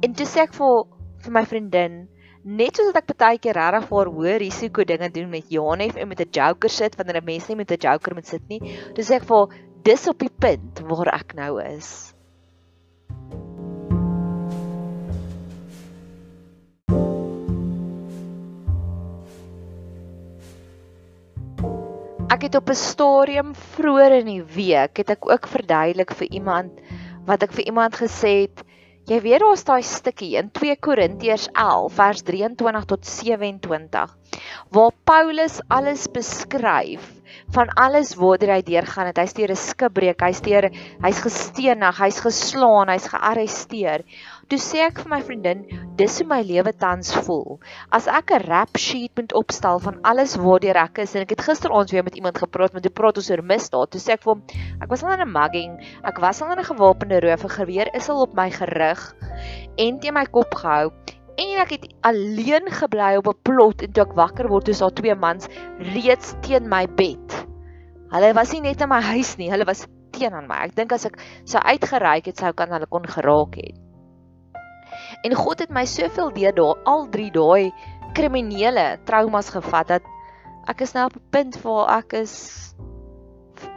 En 0.02 0.12
toe 0.12 0.26
sê 0.26 0.46
ek 0.46 0.54
vir 0.54 0.84
vir 1.26 1.32
my 1.32 1.44
vriendin, 1.44 2.08
net 2.44 2.76
soos 2.76 2.94
ek 2.94 3.10
baie 3.18 3.38
keer 3.42 3.58
regtig 3.58 3.88
vir 3.90 4.10
hoë 4.16 4.38
risiko 4.38 4.84
dinge 4.84 5.10
doen 5.10 5.30
met 5.30 5.50
Janef 5.50 5.96
en 5.96 6.08
met 6.08 6.20
'n 6.20 6.30
joker 6.30 6.70
sit 6.70 6.96
wanneer 6.96 7.20
'n 7.20 7.24
mens 7.24 7.48
nie 7.48 7.56
met 7.56 7.70
'n 7.70 7.82
joker 7.82 8.14
moet 8.14 8.26
sit 8.26 8.48
nie. 8.48 8.60
Dis 8.94 9.10
ek 9.10 9.24
vir 9.24 9.48
dis 9.82 10.08
op 10.08 10.18
die 10.18 10.30
punt 10.30 10.80
waar 10.86 11.14
ek 11.14 11.34
nou 11.34 11.58
is. 11.62 12.15
Ek 22.36 22.42
het 22.50 22.56
op 22.58 22.68
'n 22.68 22.76
stadium 22.76 23.54
vroeër 23.74 24.14
in 24.14 24.26
die 24.28 24.42
week 24.56 24.98
het 25.00 25.10
ek 25.14 25.24
ook 25.24 25.46
verduidelik 25.48 26.10
vir 26.18 26.28
iemand 26.38 26.82
wat 27.30 27.42
ek 27.46 27.54
vir 27.56 27.64
iemand 27.72 27.96
gesê 27.96 28.32
het 28.44 28.60
Jy 29.06 29.20
weet 29.22 29.38
daar's 29.38 29.62
daai 29.62 29.82
stukkie 29.86 30.32
in 30.34 30.48
2 30.50 30.76
Korintiërs 30.82 31.44
11 31.52 31.92
vers 31.94 32.22
23 32.26 32.86
tot 32.90 33.06
27 33.06 34.16
waar 34.74 34.90
Paulus 35.06 35.60
alles 35.76 36.08
beskryf 36.10 37.04
van 37.54 37.70
alles 37.78 38.16
waartoe 38.18 38.50
hy 38.50 38.62
deurgaan 38.66 39.12
het. 39.12 39.20
Hy's 39.22 39.34
deur 39.36 39.52
'n 39.54 39.60
skipbreek, 39.62 40.24
hy's 40.26 40.40
deur 40.42 40.66
hy's 41.04 41.20
gestenig, 41.22 42.00
hy's 42.02 42.18
geslaan, 42.24 42.90
hy's 42.90 43.06
gearresteer. 43.12 44.02
Toe 44.46 44.60
sê 44.62 44.78
ek 44.86 45.00
vir 45.02 45.10
my 45.10 45.18
vriendin, 45.26 45.62
dis 45.98 46.16
hoe 46.20 46.24
my 46.30 46.36
lewe 46.46 46.70
tans 46.78 47.08
voel. 47.26 47.56
As 47.96 48.04
ek 48.06 48.30
'n 48.30 48.44
rap 48.46 48.78
sheet 48.78 49.10
moet 49.18 49.32
opstel 49.40 49.80
van 49.82 49.96
alles 50.10 50.36
waartoe 50.38 50.70
ek 50.82 51.00
is 51.02 51.14
en 51.16 51.24
ek 51.24 51.32
het 51.34 51.42
gisteraand 51.48 51.90
weer 51.90 52.04
met 52.06 52.14
iemand 52.14 52.38
gepraat 52.38 52.76
met 52.76 52.86
'n 52.86 52.94
praat 52.94 53.18
oor 53.18 53.42
misdaad. 53.42 53.90
Toe 53.90 54.00
sê 54.00 54.14
ek 54.14 54.22
vir 54.22 54.34
hom, 54.34 54.42
ek 54.80 54.88
was 54.88 55.02
al 55.02 55.14
in 55.18 55.24
'n 55.26 55.32
mugging, 55.32 55.72
ek 56.04 56.20
was 56.22 56.42
al 56.42 56.52
in 56.52 56.60
'n 56.62 56.70
gewapende 56.70 57.18
roof, 57.26 57.42
'n 57.42 57.56
geweer 57.58 57.90
is 57.92 58.08
al 58.08 58.22
op 58.22 58.34
my 58.34 58.48
gerig 58.50 59.02
en 59.78 59.98
teen 59.98 60.14
my 60.14 60.26
kop 60.26 60.54
gehou 60.54 60.92
en 61.36 61.58
ek 61.58 61.70
het 61.70 61.88
alleen 62.02 62.70
gebly 62.70 63.16
op 63.16 63.26
'n 63.26 63.42
plot 63.42 63.82
en 63.82 63.92
toe 63.92 64.04
ek 64.04 64.14
wakker 64.14 64.48
word, 64.48 64.68
is 64.68 64.78
daar 64.78 64.94
twee 64.94 65.14
mans 65.14 65.48
reeds 65.78 66.34
teen 66.42 66.68
my 66.68 66.86
bed. 66.86 67.46
Hulle 68.14 68.32
was 68.32 68.52
nie 68.52 68.60
net 68.60 68.80
in 68.80 68.88
my 68.88 69.00
huis 69.00 69.36
nie, 69.38 69.50
hulle 69.50 69.66
was 69.66 69.88
teen 70.12 70.32
aan 70.32 70.46
my. 70.46 70.62
Ek 70.70 70.76
dink 70.76 70.92
as 70.92 71.04
ek 71.04 71.18
sou 71.44 71.58
uitgereik 71.60 72.26
het, 72.26 72.38
sou 72.38 72.52
kan 72.52 72.70
hulle 72.70 72.86
kon 72.86 73.02
geraak 73.02 73.56
het. 73.56 73.85
En 75.22 75.34
God 75.34 75.58
het 75.58 75.70
my 75.70 75.84
soveel 75.84 76.32
deur 76.32 76.54
daar 76.54 76.82
al 76.84 77.08
drie 77.10 77.30
daai 77.30 77.72
kriminele 78.16 78.98
traumas 79.04 79.50
gevat 79.52 79.88
dat 79.88 80.02
ek 80.68 80.80
is 80.80 80.92
nou 80.92 81.06
op 81.06 81.16
'n 81.16 81.26
punt 81.30 81.62
waar 81.62 81.98
ek 81.98 82.12
is 82.12 82.34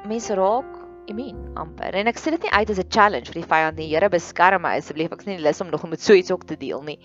mense 0.08 0.34
raak 0.34 0.80
immuun 1.08 1.58
amper. 1.58 1.95
En 1.95 2.08
ek 2.08 2.19
sê 2.19 2.32
dit 2.32 2.41
nie 2.41 2.52
uit 2.52 2.69
as 2.69 2.80
'n 2.80 2.89
challenge 2.89 3.32
vir 3.32 3.41
die 3.41 3.49
vyand 3.52 3.78
nie. 3.78 3.89
Here 3.89 4.10
beskerm 4.10 4.62
my 4.62 4.78
asseblief. 4.78 5.12
Ek 5.12 5.19
is 5.19 5.25
nie 5.25 5.38
lus 5.38 5.62
om 5.62 5.69
nog 5.69 5.89
met 5.89 6.02
so 6.02 6.13
iets 6.13 6.32
ook 6.32 6.45
te 6.45 6.58
deel 6.58 6.82
nie. 6.82 6.99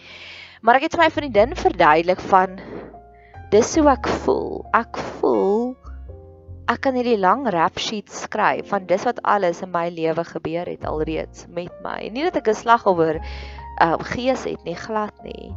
Maar 0.63 0.77
ek 0.77 0.83
het 0.83 0.97
vir 0.97 1.05
my 1.05 1.11
vriendin 1.11 1.57
verduidelik 1.57 2.21
van 2.21 2.61
dis 3.51 3.77
hoe 3.77 3.89
ek 3.89 4.09
voel. 4.09 4.65
Ek 4.73 4.97
voel 4.97 5.77
ek 6.67 6.81
kan 6.81 6.97
hierdie 6.97 7.19
lang 7.21 7.45
rap 7.53 7.79
sheet 7.79 8.09
skryf 8.09 8.71
van 8.73 8.87
dis 8.89 9.05
wat 9.05 9.21
alles 9.23 9.61
in 9.63 9.71
my 9.71 9.91
lewe 9.93 10.25
gebeur 10.25 10.65
het 10.65 10.87
alreeds 10.89 11.45
met 11.53 11.73
my. 11.85 12.09
Nie 12.09 12.25
dat 12.25 12.37
ek 12.37 12.49
'n 12.49 12.55
slagoffer 12.55 13.21
uh 13.83 13.97
gees 14.15 14.45
het 14.47 14.63
nie 14.65 14.77
glad 14.79 15.15
nie. 15.23 15.53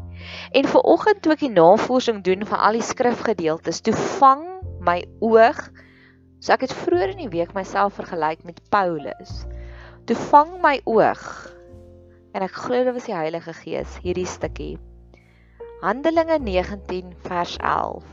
En 0.52 0.66
vir 0.66 0.82
oggend 0.82 1.22
toe 1.22 1.36
ek 1.36 1.44
die 1.46 1.54
navorsing 1.54 2.24
doen 2.26 2.46
van 2.50 2.60
al 2.60 2.80
die 2.80 2.86
skrifgedeeltes, 2.86 3.84
toe 3.86 3.94
vang 4.18 4.46
my 4.82 5.04
oog 5.20 5.60
so 6.40 6.54
ek 6.54 6.68
het 6.68 6.74
vroeër 6.86 7.16
in 7.16 7.24
die 7.26 7.34
week 7.34 7.54
myself 7.58 7.98
vergelyk 7.98 8.44
met 8.46 8.62
Paulus. 8.74 9.46
Toe 10.06 10.18
vang 10.30 10.58
my 10.64 10.78
oog 10.86 11.24
en 12.34 12.46
ek 12.46 12.60
glo 12.66 12.84
dit 12.86 12.94
was 12.94 13.10
die 13.10 13.18
Heilige 13.18 13.54
Gees 13.58 13.98
hierdie 14.04 14.30
stukkie 14.30 14.76
Handelinge 15.82 16.40
19 16.42 17.14
vers 17.22 17.58
11. 17.58 18.04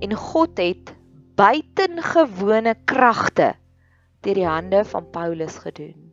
En 0.00 0.14
God 0.14 0.56
het 0.58 0.94
buitengewone 1.36 2.74
kragte 2.84 3.52
deur 4.24 4.34
die 4.34 4.46
hande 4.48 4.84
van 4.84 5.10
Paulus 5.12 5.58
gedoen. 5.60 6.09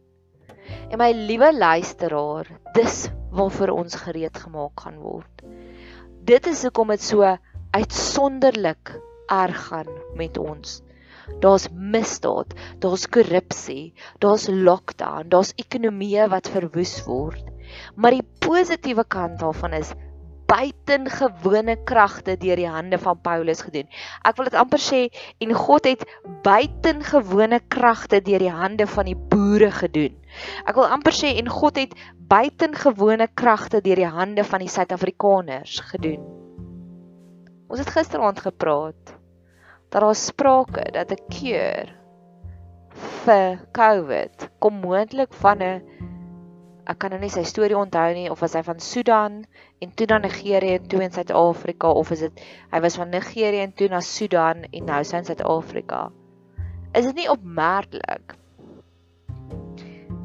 En 0.89 0.99
my 1.01 1.12
liewe 1.12 1.51
luisteraar, 1.58 2.49
dis 2.73 3.08
waarvoor 3.32 3.73
ons 3.75 3.95
gereed 4.06 4.38
gemaak 4.38 4.86
gaan 4.86 4.97
word. 5.03 5.43
Dit 6.27 6.47
is 6.47 6.63
hoekom 6.67 6.91
dit 6.95 7.03
so 7.03 7.38
uitsonderlik 7.75 8.95
erg 9.32 9.62
gaan 9.69 9.91
met 10.15 10.38
ons. 10.38 10.82
Daar's 11.43 11.67
misdaad, 11.71 12.53
daar's 12.80 13.08
korrupsie, 13.12 13.93
daar's 14.23 14.47
lockdown, 14.47 15.27
daar's 15.30 15.53
ekonomieë 15.60 16.30
wat 16.32 16.47
verwoes 16.51 17.01
word. 17.06 17.43
Maar 17.95 18.15
die 18.15 18.27
positiewe 18.39 19.03
kant 19.03 19.39
daarvan 19.43 19.75
is 19.75 19.91
buitengewone 20.47 21.75
kragte 21.84 22.38
deur 22.39 22.60
die 22.60 22.69
hande 22.71 22.97
van 23.01 23.19
Paulus 23.19 23.62
gedoen. 23.65 23.89
Ek 24.23 24.38
wil 24.38 24.47
dit 24.47 24.56
amper 24.60 24.82
sê 24.82 25.01
en 25.43 25.51
God 25.53 25.89
het 25.89 26.06
buitengewone 26.45 27.60
kragte 27.67 28.21
deur 28.23 28.45
die 28.45 28.53
hande 28.53 28.88
van 28.88 29.12
die 29.12 29.17
boere 29.17 29.71
gedoen. 29.75 30.15
Ek 30.65 30.76
wil 30.76 30.89
amper 30.89 31.15
sê 31.15 31.36
en 31.41 31.50
God 31.50 31.80
het 31.82 31.93
buitengewone 32.32 33.28
kragte 33.34 33.82
deur 33.82 34.02
die 34.02 34.12
hande 34.12 34.43
van 34.43 34.63
die 34.63 34.71
Suid-Afrikaners 34.71 35.80
gedoen. 35.91 36.26
Ons 37.67 37.80
het 37.84 37.91
gisteraand 37.91 38.39
gepraat 38.39 39.15
dat 39.89 40.02
daar 40.02 40.15
sprake 40.15 40.91
dat 40.91 41.12
'n 41.12 41.23
keur 41.32 41.95
vir 42.97 43.60
COVID 43.71 44.50
kom 44.60 44.80
moontlik 44.84 45.34
van 45.34 45.63
'n 45.63 45.82
ek 46.88 47.00
kan 47.00 47.12
nou 47.12 47.19
nie 47.19 47.30
sy 47.30 47.43
storie 47.43 47.78
onthou 47.78 48.13
nie 48.15 48.30
of 48.32 48.39
was 48.39 48.56
hy 48.56 48.63
van 48.63 48.80
Sudan 48.80 49.45
en 49.84 49.91
toe 49.91 50.08
na 50.08 50.17
Nigerië 50.17 50.78
en 50.80 50.88
toe 50.88 51.02
in 51.04 51.12
Suid-Afrika 51.12 51.91
of 51.91 52.12
is 52.12 52.19
dit 52.19 52.43
hy 52.71 52.80
was 52.80 52.95
van 52.95 53.10
Nigerië 53.10 53.60
en 53.65 53.73
toe 53.73 53.89
na 53.91 54.00
Sudan 54.00 54.63
en 54.71 54.86
nou 54.86 55.04
sy 55.04 55.17
in 55.17 55.26
Suid-Afrika. 55.26 56.12
Is 56.95 57.06
dit 57.06 57.15
nie 57.15 57.30
opmerklik 57.30 58.38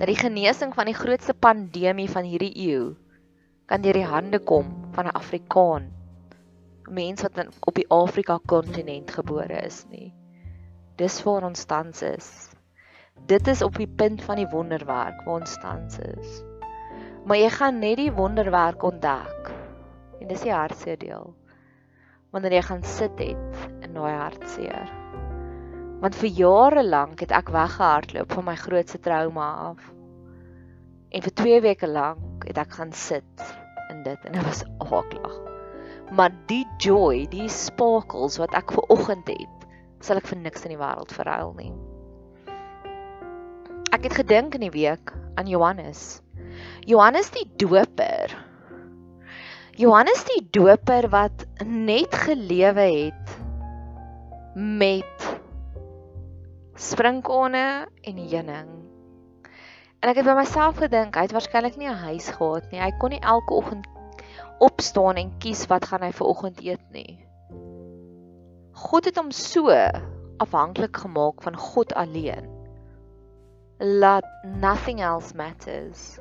dat 0.03 0.11
die 0.11 0.19
genesing 0.19 0.73
van 0.75 0.89
die 0.91 0.97
grootste 0.99 1.31
pandemie 1.31 2.09
van 2.11 2.27
hierdie 2.27 2.51
eeu 2.59 2.89
kan 3.71 3.85
deur 3.85 3.95
die 3.95 4.09
hande 4.11 4.41
kom 4.43 4.73
van 4.97 5.07
'n 5.07 5.15
Afrikaan? 5.15 5.85
'n 6.89 6.95
Mens 6.95 7.23
wat 7.23 7.39
in, 7.39 7.53
op 7.61 7.75
die 7.75 7.87
Afrika 7.89 8.41
kontinent 8.47 9.11
gebore 9.11 9.61
is 9.63 9.85
nie. 9.91 10.13
Dis 10.97 11.23
waar 11.23 11.47
ons 11.47 11.65
tans 11.65 12.03
is. 12.03 12.51
Dit 13.27 13.47
is 13.47 13.63
op 13.63 13.79
die 13.79 13.87
punt 13.87 14.23
van 14.23 14.37
die 14.37 14.49
wonderwerk 14.51 15.23
waar 15.25 15.35
ons 15.35 15.55
tans 15.61 15.99
is. 15.99 16.43
Maar 17.25 17.37
jy 17.37 17.51
gaan 17.51 17.79
net 17.79 17.97
die 17.97 18.13
wonderwerk 18.13 18.83
ontdek. 18.83 19.53
En 20.21 20.27
dis 20.27 20.43
die 20.43 20.53
hartseer 20.53 20.99
deel. 20.99 21.35
Wanneer 22.31 22.53
jy 22.53 22.63
gaan 22.63 22.83
sit 22.83 23.19
het 23.19 23.71
in 23.81 23.95
daai 23.95 24.13
hartseer. 24.19 25.02
Want 26.03 26.17
vir 26.19 26.33
jare 26.35 26.83
lank 26.83 27.21
het 27.23 27.31
ek 27.31 27.53
weggehardloop 27.55 28.33
van 28.35 28.47
my 28.49 28.57
grootste 28.59 28.99
trauma 28.99 29.49
af. 29.71 29.83
En 31.15 31.23
vir 31.23 31.35
2 31.39 31.61
weke 31.69 31.87
lank 31.87 32.47
het 32.49 32.59
ek 32.59 32.75
gaan 32.75 32.91
sit 32.97 33.45
in 33.93 34.03
dit 34.03 34.27
en 34.27 34.35
dit 34.35 34.47
was 34.49 34.65
aaklag. 34.83 35.37
Maar 36.13 36.35
die 36.51 36.65
joy, 36.83 37.29
die 37.31 37.47
sparkles 37.49 38.41
wat 38.43 38.55
ek 38.59 38.75
ver 38.75 38.89
oggend 38.93 39.31
het, 39.31 39.67
sal 40.03 40.19
ek 40.19 40.27
vir 40.33 40.41
niks 40.43 40.67
in 40.67 40.75
die 40.75 40.81
wêreld 40.81 41.15
verruil 41.15 41.55
nie. 41.61 41.71
Ek 43.95 44.09
het 44.09 44.17
gedink 44.19 44.57
in 44.59 44.67
die 44.67 44.75
week 44.75 45.13
aan 45.39 45.47
Johannes. 45.47 46.19
Johannes 46.89 47.31
die 47.31 47.47
Doper. 47.63 48.35
Johannes 49.79 50.25
die 50.29 50.43
Doper 50.51 51.09
wat 51.13 51.47
net 51.65 52.17
gelewe 52.27 52.89
het 52.91 53.37
met 54.59 55.32
sprinkane 56.83 57.87
en 58.03 58.17
heuning. 58.19 58.71
En 60.03 60.11
ek 60.11 60.19
het 60.19 60.27
by 60.27 60.35
myself 60.35 60.81
gedink, 60.83 61.15
hy 61.15 61.29
het 61.29 61.35
waarskynlik 61.37 61.77
nie 61.79 61.89
'n 61.89 62.05
huis 62.11 62.29
gehad 62.35 62.67
nie. 62.73 62.81
Hy 62.83 62.91
kon 62.99 63.15
nie 63.15 63.23
elke 63.23 63.55
oggend 63.55 63.87
opstaan 64.59 65.17
en 65.17 65.31
kies 65.39 65.67
wat 65.71 65.87
gaan 65.87 66.03
hy 66.03 66.11
vir 66.11 66.27
oggend 66.27 66.61
eet 66.61 66.83
nie. 66.91 67.19
God 68.73 69.05
het 69.05 69.17
hom 69.17 69.31
so 69.31 69.71
afhanklik 70.39 70.97
gemaak 70.97 71.43
van 71.43 71.57
God 71.57 71.95
alleen. 71.95 72.51
Laat 73.79 74.27
nothing 74.45 75.01
else 75.01 75.37
matters. 75.37 76.19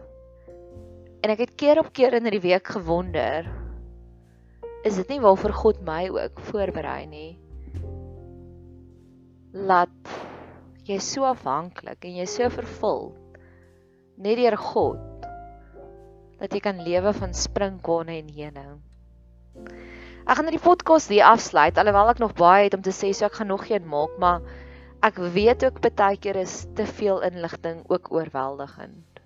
En 1.22 1.30
ek 1.30 1.40
het 1.40 1.56
keer 1.56 1.80
op 1.80 1.94
keer 1.94 2.14
in 2.14 2.30
die 2.30 2.42
week 2.42 2.68
gewonder, 2.68 3.50
is 4.84 4.96
dit 4.96 5.10
nie 5.10 5.22
waarvoor 5.22 5.54
God 5.54 5.82
my 5.82 6.10
ook 6.10 6.40
voorberei 6.40 7.06
nie? 7.06 7.42
laat 9.52 9.90
jy 10.92 11.00
so 11.04 11.26
afhanklik 11.28 12.06
en 12.08 12.18
jy 12.20 12.28
so 12.30 12.50
vervul 12.54 13.12
net 14.22 14.38
deur 14.40 14.58
God 14.60 15.28
dat 16.42 16.54
jy 16.56 16.62
kan 16.64 16.82
lewe 16.82 17.14
van 17.14 17.36
springkane 17.38 18.16
en 18.18 18.30
heuning. 18.34 18.80
Ek 20.26 20.38
gaan 20.38 20.48
hierdie 20.50 20.64
podcast 20.64 21.12
hier 21.14 21.28
afsluit 21.30 21.78
alhoewel 21.78 22.12
ek 22.14 22.22
nog 22.24 22.34
baie 22.38 22.66
het 22.66 22.78
om 22.78 22.84
te 22.86 22.94
sê 22.96 23.12
so 23.14 23.28
ek 23.28 23.38
gaan 23.40 23.52
nog 23.54 23.68
een 23.70 23.86
maak 23.90 24.18
maar 24.22 24.42
ek 25.06 25.22
weet 25.36 25.66
ook 25.66 25.82
baie 25.86 26.18
keer 26.22 26.42
is 26.42 26.66
te 26.78 26.86
veel 26.86 27.22
inligting 27.30 27.84
ook 27.90 28.12
oorweldigend. 28.14 29.22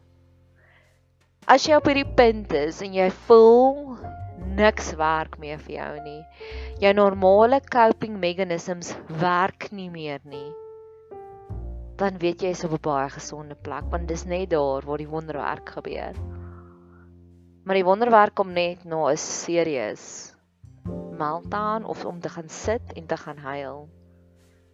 As 1.48 1.68
jy 1.68 1.78
op 1.78 1.88
hierdie 1.88 2.08
punt 2.18 2.54
is 2.58 2.82
en 2.82 2.96
jy 2.96 3.10
voel 3.28 3.98
niks 4.56 4.94
werk 5.00 5.40
meer 5.40 5.60
vir 5.62 5.76
jou 5.76 5.94
nie. 6.04 6.22
Jou 6.84 6.94
normale 6.96 7.60
coping 7.72 8.20
mechanisms 8.20 8.96
werk 9.22 9.72
nie 9.72 9.90
meer 9.92 10.24
nie. 10.24 10.65
Dan 11.96 12.18
weet 12.20 12.42
jy 12.42 12.52
jy's 12.52 12.64
op 12.68 12.76
'n 12.76 12.82
baie 12.82 13.10
gesonde 13.10 13.56
plek 13.56 13.86
want 13.92 14.08
dis 14.08 14.26
net 14.26 14.50
daar 14.50 14.84
waar 14.86 14.98
die 14.98 15.08
wonderwerk 15.08 15.70
gebeur. 15.70 16.16
Maar 17.64 17.76
die 17.76 17.88
wonderwerk 17.88 18.36
kom 18.36 18.52
net 18.54 18.84
na 18.84 19.12
'n 19.12 19.18
serieus 19.18 20.36
meltdown 21.18 21.86
of 21.86 22.06
om 22.06 22.20
te 22.20 22.30
gaan 22.30 22.50
sit 22.50 22.94
en 22.94 23.06
te 23.06 23.18
gaan 23.18 23.38
huil. 23.38 23.90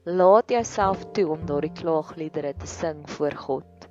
Laat 0.03 0.49
jouself 0.49 1.05
toe 1.13 1.27
om 1.29 1.45
daardie 1.45 1.71
klaagliedere 1.71 2.55
te 2.57 2.67
sing 2.67 3.09
voor 3.09 3.31
God. 3.31 3.87